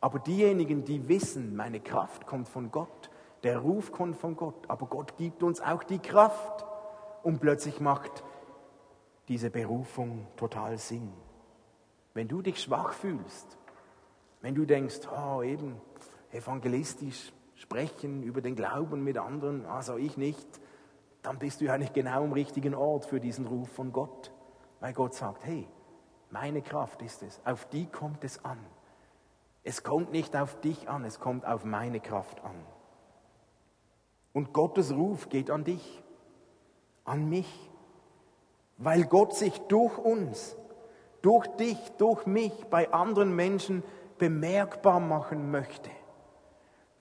Aber 0.00 0.18
diejenigen, 0.18 0.84
die 0.84 1.08
wissen, 1.08 1.56
meine 1.56 1.80
Kraft 1.80 2.26
kommt 2.26 2.48
von 2.48 2.70
Gott, 2.70 3.10
der 3.42 3.58
Ruf 3.58 3.92
kommt 3.92 4.16
von 4.16 4.36
Gott, 4.36 4.68
aber 4.68 4.86
Gott 4.86 5.16
gibt 5.16 5.42
uns 5.42 5.60
auch 5.60 5.82
die 5.82 5.98
Kraft 5.98 6.66
und 7.22 7.40
plötzlich 7.40 7.80
macht 7.80 8.22
diese 9.28 9.50
Berufung 9.50 10.26
total 10.36 10.76
Sinn. 10.78 11.12
Wenn 12.12 12.28
du 12.28 12.42
dich 12.42 12.60
schwach 12.60 12.92
fühlst, 12.92 13.56
wenn 14.40 14.54
du 14.54 14.64
denkst, 14.64 15.00
oh, 15.10 15.42
eben 15.42 15.80
evangelistisch 16.32 17.32
sprechen 17.54 18.22
über 18.22 18.40
den 18.40 18.56
Glauben 18.56 19.04
mit 19.04 19.18
anderen, 19.18 19.66
also 19.66 19.96
ich 19.96 20.16
nicht, 20.16 20.48
dann 21.22 21.38
bist 21.38 21.60
du 21.60 21.66
ja 21.66 21.76
nicht 21.76 21.92
genau 21.92 22.24
am 22.24 22.32
richtigen 22.32 22.74
Ort 22.74 23.04
für 23.04 23.20
diesen 23.20 23.46
Ruf 23.46 23.68
von 23.70 23.92
Gott, 23.92 24.32
weil 24.80 24.94
Gott 24.94 25.14
sagt, 25.14 25.44
hey, 25.44 25.68
meine 26.30 26.62
Kraft 26.62 27.02
ist 27.02 27.22
es, 27.22 27.40
auf 27.44 27.66
die 27.66 27.86
kommt 27.86 28.24
es 28.24 28.44
an. 28.44 28.58
Es 29.62 29.82
kommt 29.82 30.10
nicht 30.10 30.34
auf 30.36 30.58
dich 30.60 30.88
an, 30.88 31.04
es 31.04 31.20
kommt 31.20 31.44
auf 31.44 31.64
meine 31.64 32.00
Kraft 32.00 32.42
an. 32.42 32.56
Und 34.32 34.54
Gottes 34.54 34.94
Ruf 34.94 35.28
geht 35.28 35.50
an 35.50 35.64
dich, 35.64 36.02
an 37.04 37.28
mich, 37.28 37.70
weil 38.78 39.04
Gott 39.04 39.34
sich 39.34 39.58
durch 39.62 39.98
uns, 39.98 40.56
durch 41.20 41.46
dich, 41.56 41.78
durch 41.98 42.24
mich 42.24 42.52
bei 42.70 42.90
anderen 42.92 43.34
Menschen 43.34 43.82
bemerkbar 44.20 45.00
machen 45.00 45.50
möchte. 45.50 45.90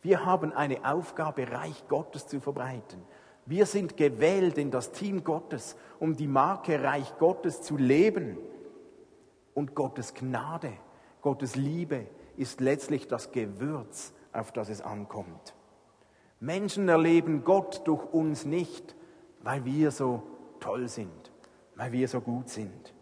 Wir 0.02 0.26
haben 0.26 0.54
eine 0.54 0.90
Aufgabe, 0.90 1.52
Reich 1.52 1.88
Gottes 1.90 2.28
zu 2.28 2.40
verbreiten. 2.40 3.04
Wir 3.46 3.66
sind 3.66 3.98
gewählt 3.98 4.58
in 4.58 4.72
das 4.72 4.94
Team 4.94 5.24
Gottes, 5.26 5.76
um 6.00 6.16
die 6.16 6.28
Marke 6.28 6.82
Reich 6.82 7.18
Gottes 7.20 7.62
zu 7.62 7.76
leben. 7.76 8.38
Und 9.54 9.76
Gottes 9.76 10.14
Gnade, 10.14 10.72
Gottes 11.22 11.58
Liebe, 11.58 12.08
ist 12.38 12.62
letztlich 12.62 13.10
das 13.10 13.34
Gewürz, 13.34 14.14
auf 14.32 14.54
das 14.54 14.70
es 14.70 14.82
ankommt. 14.82 15.54
Menschen 16.40 16.88
erleben 16.88 17.44
Gott 17.44 17.82
durch 17.86 18.06
uns 18.14 18.46
nicht, 18.46 18.96
weil 19.42 19.66
wir 19.66 19.92
so 19.92 20.24
toll 20.62 20.88
sind, 20.88 21.32
weil 21.76 21.92
wir 21.92 22.08
so 22.08 22.22
gut 22.22 22.48
sind, 22.48 22.94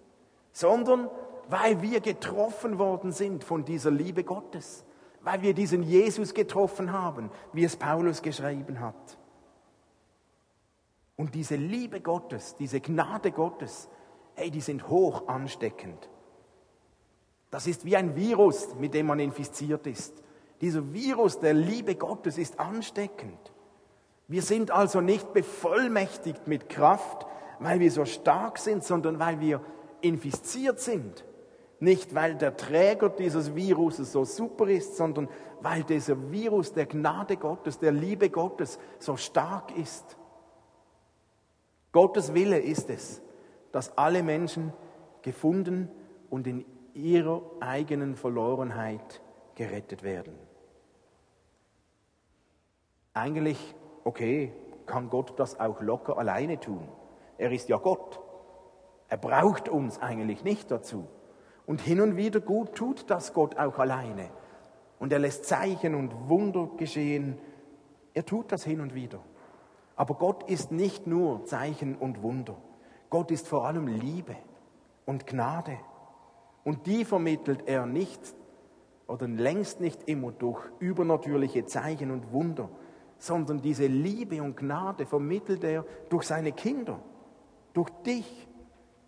sondern 0.52 1.08
weil 1.50 1.82
wir 1.82 2.00
getroffen 2.02 2.80
worden 2.80 3.12
sind 3.12 3.44
von 3.44 3.66
dieser 3.66 3.92
Liebe 3.92 4.24
Gottes, 4.24 4.86
weil 5.22 5.42
wir 5.42 5.54
diesen 5.54 5.84
Jesus 5.84 6.34
getroffen 6.34 6.92
haben, 6.92 7.30
wie 7.54 7.64
es 7.64 7.76
Paulus 7.76 8.22
geschrieben 8.22 8.80
hat. 8.80 9.18
Und 11.16 11.34
diese 11.34 11.56
Liebe 11.56 12.00
Gottes, 12.00 12.56
diese 12.56 12.80
Gnade 12.80 13.32
Gottes, 13.32 13.90
hey, 14.36 14.52
die 14.52 14.62
sind 14.62 14.88
hoch 14.88 15.28
ansteckend. 15.28 16.10
Das 17.50 17.66
ist 17.66 17.86
wie 17.86 17.98
ein 17.98 18.16
Virus, 18.16 18.76
mit 18.76 18.94
dem 18.94 19.08
man 19.08 19.20
infiziert 19.20 19.88
ist. 19.88 20.22
Dieser 20.62 20.94
Virus 20.94 21.40
der 21.40 21.54
Liebe 21.54 21.96
Gottes 21.96 22.38
ist 22.38 22.60
ansteckend. 22.60 23.52
Wir 24.28 24.42
sind 24.42 24.72
also 24.72 25.02
nicht 25.02 25.34
bevollmächtigt 25.34 26.48
mit 26.48 26.70
Kraft, 26.70 27.26
weil 27.60 27.80
wir 27.80 27.92
so 27.92 28.06
stark 28.06 28.58
sind, 28.58 28.84
sondern 28.84 29.20
weil 29.20 29.40
wir 29.40 29.62
infiziert 30.02 30.80
sind. 30.80 31.26
Nicht, 31.80 32.16
weil 32.16 32.36
der 32.36 32.58
Träger 32.58 33.10
dieses 33.10 33.56
Viruses 33.56 34.12
so 34.12 34.26
super 34.26 34.68
ist, 34.68 34.98
sondern 34.98 35.30
weil 35.62 35.84
dieser 35.84 36.32
Virus 36.32 36.74
der 36.74 36.88
Gnade 36.88 37.38
Gottes, 37.38 37.78
der 37.78 37.92
Liebe 37.92 38.30
Gottes 38.30 38.80
so 38.98 39.16
stark 39.16 39.78
ist. 39.78 40.18
Gottes 41.92 42.34
Wille 42.34 42.60
ist 42.60 42.90
es, 42.90 43.22
dass 43.72 43.96
alle 43.98 44.24
Menschen 44.24 44.74
gefunden 45.22 45.90
und 46.30 46.48
in 46.48 46.66
ihrer 46.94 47.44
eigenen 47.60 48.16
Verlorenheit 48.16 49.22
gerettet 49.56 50.02
werden. 50.02 50.34
Eigentlich, 53.14 53.76
okay, 54.04 54.52
kann 54.86 55.10
Gott 55.10 55.40
das 55.40 55.60
auch 55.60 55.82
locker 55.82 56.18
alleine 56.18 56.60
tun. 56.60 56.88
Er 57.38 57.52
ist 57.52 57.70
ja 57.70 57.78
Gott. 57.78 58.20
Er 59.10 59.18
braucht 59.18 59.70
uns 59.70 60.00
eigentlich 60.00 60.44
nicht 60.44 60.72
dazu. 60.72 61.08
Und 61.68 61.82
hin 61.82 62.02
und 62.02 62.16
wieder 62.16 62.40
gut 62.40 62.74
tut 62.74 63.10
das 63.10 63.34
Gott 63.34 63.58
auch 63.58 63.78
alleine. 63.78 64.30
Und 65.00 65.14
er 65.14 65.20
lässt 65.20 65.46
Zeichen 65.46 65.94
und 65.94 66.30
Wunder 66.30 66.70
geschehen. 66.78 67.38
Er 68.16 68.26
tut 68.26 68.52
das 68.52 68.64
hin 68.64 68.82
und 68.82 68.96
wieder. 68.96 69.20
Aber 69.96 70.16
Gott 70.16 70.50
ist 70.50 70.72
nicht 70.72 71.06
nur 71.06 71.46
Zeichen 71.46 71.96
und 71.96 72.24
Wunder. 72.24 72.56
Gott 73.10 73.32
ist 73.32 73.48
vor 73.48 73.68
allem 73.68 73.88
Liebe 73.88 74.36
und 75.06 75.28
Gnade. 75.28 75.78
Und 76.64 76.88
die 76.88 77.06
vermittelt 77.06 77.64
er 77.68 77.86
nicht 77.86 78.22
oder 79.08 79.28
längst 79.28 79.82
nicht 79.82 80.08
immer 80.08 80.32
durch 80.32 80.64
übernatürliche 80.80 81.66
Zeichen 81.66 82.12
und 82.12 82.32
Wunder, 82.32 82.70
sondern 83.18 83.62
diese 83.62 83.88
Liebe 83.88 84.42
und 84.42 84.56
Gnade 84.56 85.06
vermittelt 85.06 85.64
er 85.64 85.86
durch 86.10 86.24
seine 86.24 86.52
Kinder, 86.52 87.00
durch 87.74 87.90
dich, 88.06 88.48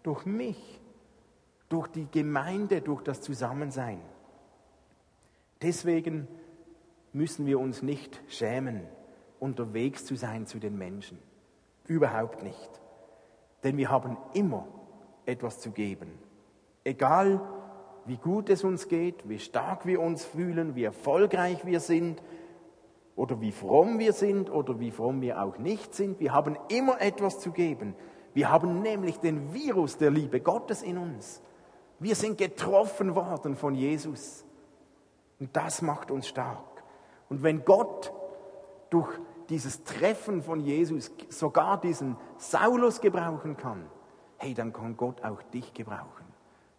durch 0.03 0.25
mich, 0.25 0.78
durch 1.69 1.88
die 1.88 2.08
Gemeinde, 2.12 2.82
durch 2.82 3.01
das 3.03 3.21
Zusammensein. 3.21 4.01
Deswegen 5.62 6.27
müssen 7.13 7.45
wir 7.45 7.60
uns 7.60 7.82
nicht 7.82 8.21
schämen, 8.27 8.82
unterwegs 9.39 10.05
zu 10.05 10.15
sein 10.15 10.45
zu 10.45 10.60
den 10.60 10.77
Menschen. 10.77 11.19
Überhaupt 11.88 12.43
nicht. 12.43 12.82
Denn 13.63 13.77
wir 13.77 13.89
haben 13.89 14.17
immer 14.34 14.67
etwas 15.25 15.60
zu 15.60 15.71
geben. 15.71 16.12
Egal 16.84 17.41
wie 18.05 18.17
gut 18.17 18.49
es 18.49 18.63
uns 18.63 18.88
geht, 18.88 19.27
wie 19.29 19.39
stark 19.39 19.86
wir 19.86 20.01
uns 20.01 20.25
fühlen, 20.25 20.75
wie 20.75 20.84
erfolgreich 20.84 21.65
wir 21.65 21.79
sind, 21.79 22.21
oder 23.19 23.41
wie 23.41 23.51
fromm 23.51 23.99
wir 23.99 24.13
sind 24.13 24.49
oder 24.49 24.79
wie 24.79 24.91
fromm 24.91 25.19
wir 25.19 25.43
auch 25.43 25.58
nicht 25.58 25.93
sind. 25.93 26.21
Wir 26.21 26.32
haben 26.32 26.58
immer 26.69 27.01
etwas 27.01 27.41
zu 27.41 27.51
geben. 27.51 27.93
Wir 28.34 28.49
haben 28.49 28.82
nämlich 28.82 29.17
den 29.17 29.53
Virus 29.53 29.97
der 29.97 30.10
Liebe 30.10 30.39
Gottes 30.39 30.82
in 30.82 30.97
uns. 30.97 31.41
Wir 31.99 32.15
sind 32.15 32.38
getroffen 32.38 33.15
worden 33.15 33.55
von 33.55 33.75
Jesus. 33.75 34.45
Und 35.39 35.55
das 35.55 35.81
macht 35.81 36.12
uns 36.12 36.27
stark. 36.27 36.83
Und 37.29 37.43
wenn 37.43 37.63
Gott 37.63 38.13
durch 38.89 39.09
dieses 39.49 39.83
Treffen 39.83 40.41
von 40.41 40.59
Jesus 40.59 41.12
sogar 41.29 41.79
diesen 41.79 42.17
Saulus 42.38 43.01
gebrauchen 43.01 43.57
kann, 43.57 43.85
hey, 44.38 44.53
dann 44.53 44.73
kann 44.73 44.95
Gott 44.95 45.23
auch 45.23 45.41
dich 45.43 45.73
gebrauchen. 45.73 46.25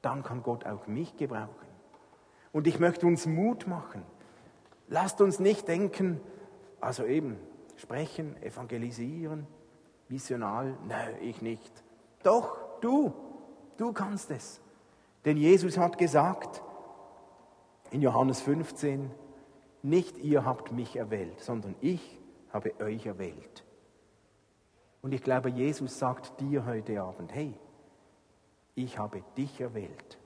Dann 0.03 0.23
kann 0.23 0.43
Gott 0.43 0.67
auch 0.67 0.87
mich 0.87 1.17
gebrauchen. 1.17 1.69
Und 2.53 2.67
ich 2.67 2.79
möchte 2.79 3.07
uns 3.07 3.27
Mut 3.27 3.67
machen. 3.67 4.03
Lasst 4.89 5.21
uns 5.21 5.39
nicht 5.39 5.69
denken, 5.69 6.21
also 6.81 7.05
eben, 7.05 7.39
sprechen, 7.77 8.41
evangelisieren, 8.43 9.47
missional, 10.09 10.77
nein, 10.89 11.15
ich 11.21 11.43
nicht. 11.43 11.73
Doch, 12.23 12.59
du, 12.81 13.15
du 13.77 13.93
kannst 13.93 14.31
es. 14.31 14.61
Denn 15.25 15.37
Jesus 15.37 15.77
hat 15.77 15.99
gesagt 15.99 16.63
in 17.91 18.03
Johannes 18.03 18.41
15, 18.41 19.11
nicht 19.83 20.19
ihr 20.19 20.45
habt 20.45 20.73
mich 20.73 20.97
erwählt, 20.97 21.41
sondern 21.41 21.75
ich 21.81 22.19
habe 22.53 22.73
euch 22.81 23.07
erwählt. 23.07 23.65
Und 25.03 25.13
ich 25.13 25.23
glaube, 25.23 25.49
Jesus 25.51 25.99
sagt 25.99 26.41
dir 26.41 26.67
heute 26.67 27.01
Abend, 27.03 27.35
hey, 27.35 27.55
ich 28.75 28.99
habe 28.99 29.23
dich 29.37 29.61
erwählt. 29.61 30.19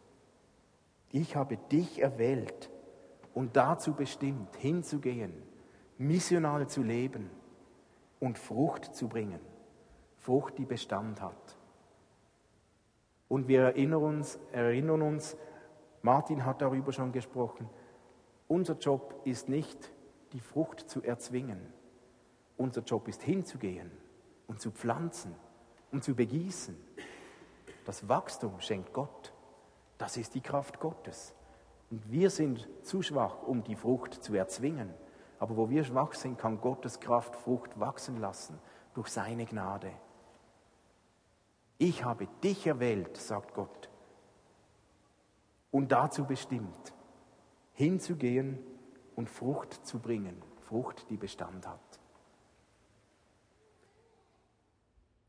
Ich 1.13 1.37
habe 1.37 1.57
dich 1.57 2.01
erwählt 2.01 2.71
und 3.35 3.57
dazu 3.57 3.95
bestimmt, 3.95 4.57
hinzugehen, 4.57 5.33
missional 5.97 6.67
zu 6.69 6.83
leben 6.83 7.31
und 8.21 8.39
Frucht 8.39 8.97
zu 8.97 9.09
bringen. 9.09 9.41
Frucht, 10.17 10.59
die 10.59 10.65
Bestand 10.65 11.21
hat. 11.21 11.57
Und 13.35 13.49
wir 13.49 13.63
erinnern 13.63 14.01
uns, 14.01 14.39
erinnern 14.53 15.03
uns, 15.03 15.37
Martin 16.03 16.45
hat 16.45 16.63
darüber 16.63 16.93
schon 16.93 17.11
gesprochen, 17.11 17.69
unser 18.47 18.75
Job 18.75 19.23
ist 19.25 19.49
nicht, 19.49 19.91
die 20.33 20.39
Frucht 20.39 20.89
zu 20.89 21.03
erzwingen. 21.03 21.59
Unser 22.57 22.83
Job 22.83 23.09
ist 23.09 23.25
hinzugehen 23.25 23.91
und 24.47 24.61
zu 24.61 24.71
pflanzen 24.71 25.35
und 25.91 26.05
zu 26.05 26.15
begießen. 26.15 26.77
Das 27.85 28.09
Wachstum 28.09 28.61
schenkt 28.61 28.93
Gott. 28.93 29.33
Das 29.99 30.17
ist 30.17 30.37
die 30.37 30.41
Kraft 30.41 30.79
Gottes. 30.79 31.35
Und 31.91 32.09
wir 32.13 32.31
sind 32.31 32.69
zu 32.83 33.03
schwach, 33.03 33.43
um 33.43 33.65
die 33.65 33.75
Frucht 33.75 34.15
zu 34.15 34.37
erzwingen. 34.37 34.95
Aber 35.41 35.57
wo 35.57 35.69
wir 35.69 35.83
schwach 35.83 36.15
sind, 36.15 36.39
kann 36.39 36.61
Gottes 36.61 37.01
Kraft 37.01 37.35
Frucht 37.35 37.81
wachsen 37.81 38.21
lassen 38.21 38.61
durch 38.95 39.09
seine 39.09 39.45
Gnade. 39.45 39.91
Ich 41.79 42.05
habe 42.05 42.27
dich 42.43 42.67
erwählt, 42.67 43.17
sagt 43.17 43.55
Gott, 43.55 43.91
und 45.71 45.91
dazu 45.91 46.25
bestimmt, 46.25 46.93
hinzugehen 47.73 48.59
und 49.17 49.29
Frucht 49.29 49.85
zu 49.85 49.99
bringen, 49.99 50.41
Frucht, 50.63 51.11
die 51.11 51.17
Bestand 51.17 51.67
hat. 51.67 51.81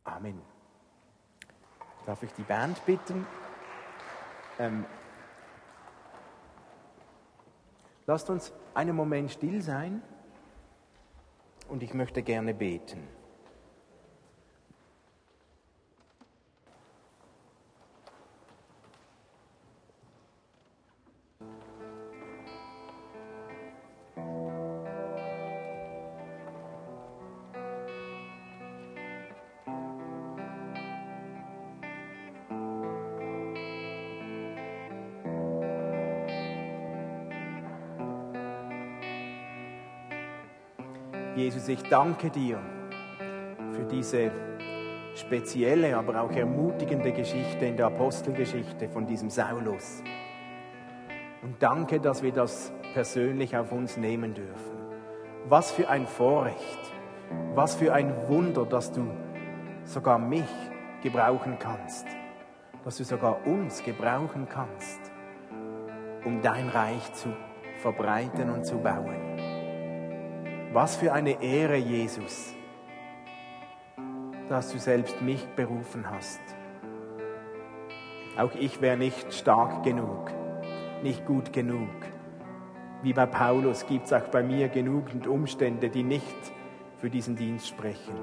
Amen. 0.04 0.40
Darf 2.06 2.22
ich 2.22 2.32
die 2.34 2.44
Band 2.44 2.86
bitten? 2.86 3.26
Ähm, 4.60 4.86
lasst 8.06 8.30
uns 8.30 8.54
einen 8.76 8.96
Moment 8.96 9.32
still 9.32 9.62
sein 9.62 10.04
und 11.68 11.82
ich 11.82 11.96
möchte 11.96 12.22
gerne 12.22 12.54
beten. 12.54 13.08
Jesus, 41.66 41.84
ich 41.84 41.90
danke 41.90 42.30
dir 42.30 42.60
für 43.72 43.86
diese 43.86 44.32
spezielle, 45.16 45.98
aber 45.98 46.22
auch 46.22 46.32
ermutigende 46.32 47.12
Geschichte 47.12 47.66
in 47.66 47.78
der 47.78 47.88
Apostelgeschichte 47.88 48.90
von 48.90 49.06
diesem 49.06 49.30
Saulus. 49.30 50.04
Und 51.42 51.62
danke, 51.62 52.00
dass 52.00 52.22
wir 52.22 52.32
das 52.32 52.72
persönlich 52.94 53.56
auf 53.56 53.72
uns 53.72 53.98
nehmen 53.98 54.34
dürfen. 54.34 54.78
Was 55.48 55.72
für 55.72 55.90
ein 55.90 56.08
Vorrecht, 56.08 56.80
was 57.54 57.76
für 57.76 57.94
ein 57.94 58.14
Wunder, 58.28 58.66
dass 58.66 58.92
du 58.92 59.08
sogar 59.86 60.20
mich 60.20 60.50
gebrauchen 61.02 61.58
kannst, 61.60 62.06
dass 62.84 62.98
du 62.98 63.04
sogar 63.04 63.46
uns 63.46 63.84
gebrauchen 63.84 64.48
kannst, 64.50 65.00
um 66.26 66.42
dein 66.42 66.70
Reich 66.70 67.14
zu 67.14 67.30
verbreiten 67.78 68.50
und 68.50 68.66
zu 68.66 68.78
bauen. 68.78 69.35
Was 70.76 70.98
für 70.98 71.14
eine 71.14 71.42
Ehre, 71.42 71.78
Jesus. 71.78 72.54
dass 74.50 74.74
du 74.74 74.78
selbst 74.78 75.22
mich 75.22 75.48
berufen 75.56 76.04
hast. 76.12 76.42
Auch 78.38 78.54
ich 78.56 78.82
wäre 78.82 78.98
nicht 78.98 79.34
stark 79.34 79.84
genug, 79.84 80.32
nicht 81.02 81.26
gut 81.26 81.54
genug. 81.54 81.88
Wie 83.04 83.14
bei 83.14 83.26
Paulus 83.26 83.86
gibt 83.88 84.08
es 84.08 84.12
auch 84.12 84.28
bei 84.28 84.44
mir 84.44 84.68
genügend 84.68 85.28
Umstände, 85.28 85.90
die 85.90 86.04
nicht 86.04 86.52
für 86.98 87.10
diesen 87.10 87.38
Dienst 87.38 87.70
sprechen. 87.70 88.16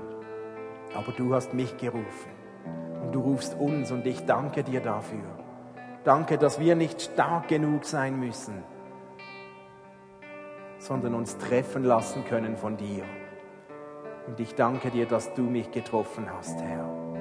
Aber 0.95 1.13
du 1.13 1.35
hast 1.35 1.55
mich 1.55 1.79
gerufen 1.79 2.33
und 3.03 3.15
du 3.15 3.21
rufst 3.21 3.59
uns 3.59 3.91
und 3.91 4.07
ich 4.07 4.27
danke 4.27 4.63
dir 4.63 4.81
dafür. 4.81 5.25
Danke, 6.05 6.37
dass 6.37 6.61
wir 6.61 6.77
nicht 6.77 7.01
stark 7.01 7.49
genug 7.49 7.87
sein 7.87 8.21
müssen, 8.21 8.63
sondern 10.83 11.15
uns 11.15 11.39
treffen 11.39 11.85
lassen 11.85 12.25
können 12.25 12.57
von 12.57 12.77
dir. 12.77 13.05
Und 14.27 14.41
ich 14.41 14.55
danke 14.55 14.91
dir, 14.91 15.07
dass 15.07 15.33
du 15.35 15.43
mich 15.43 15.71
getroffen 15.71 16.27
hast, 16.31 16.61
Herr. 16.61 17.12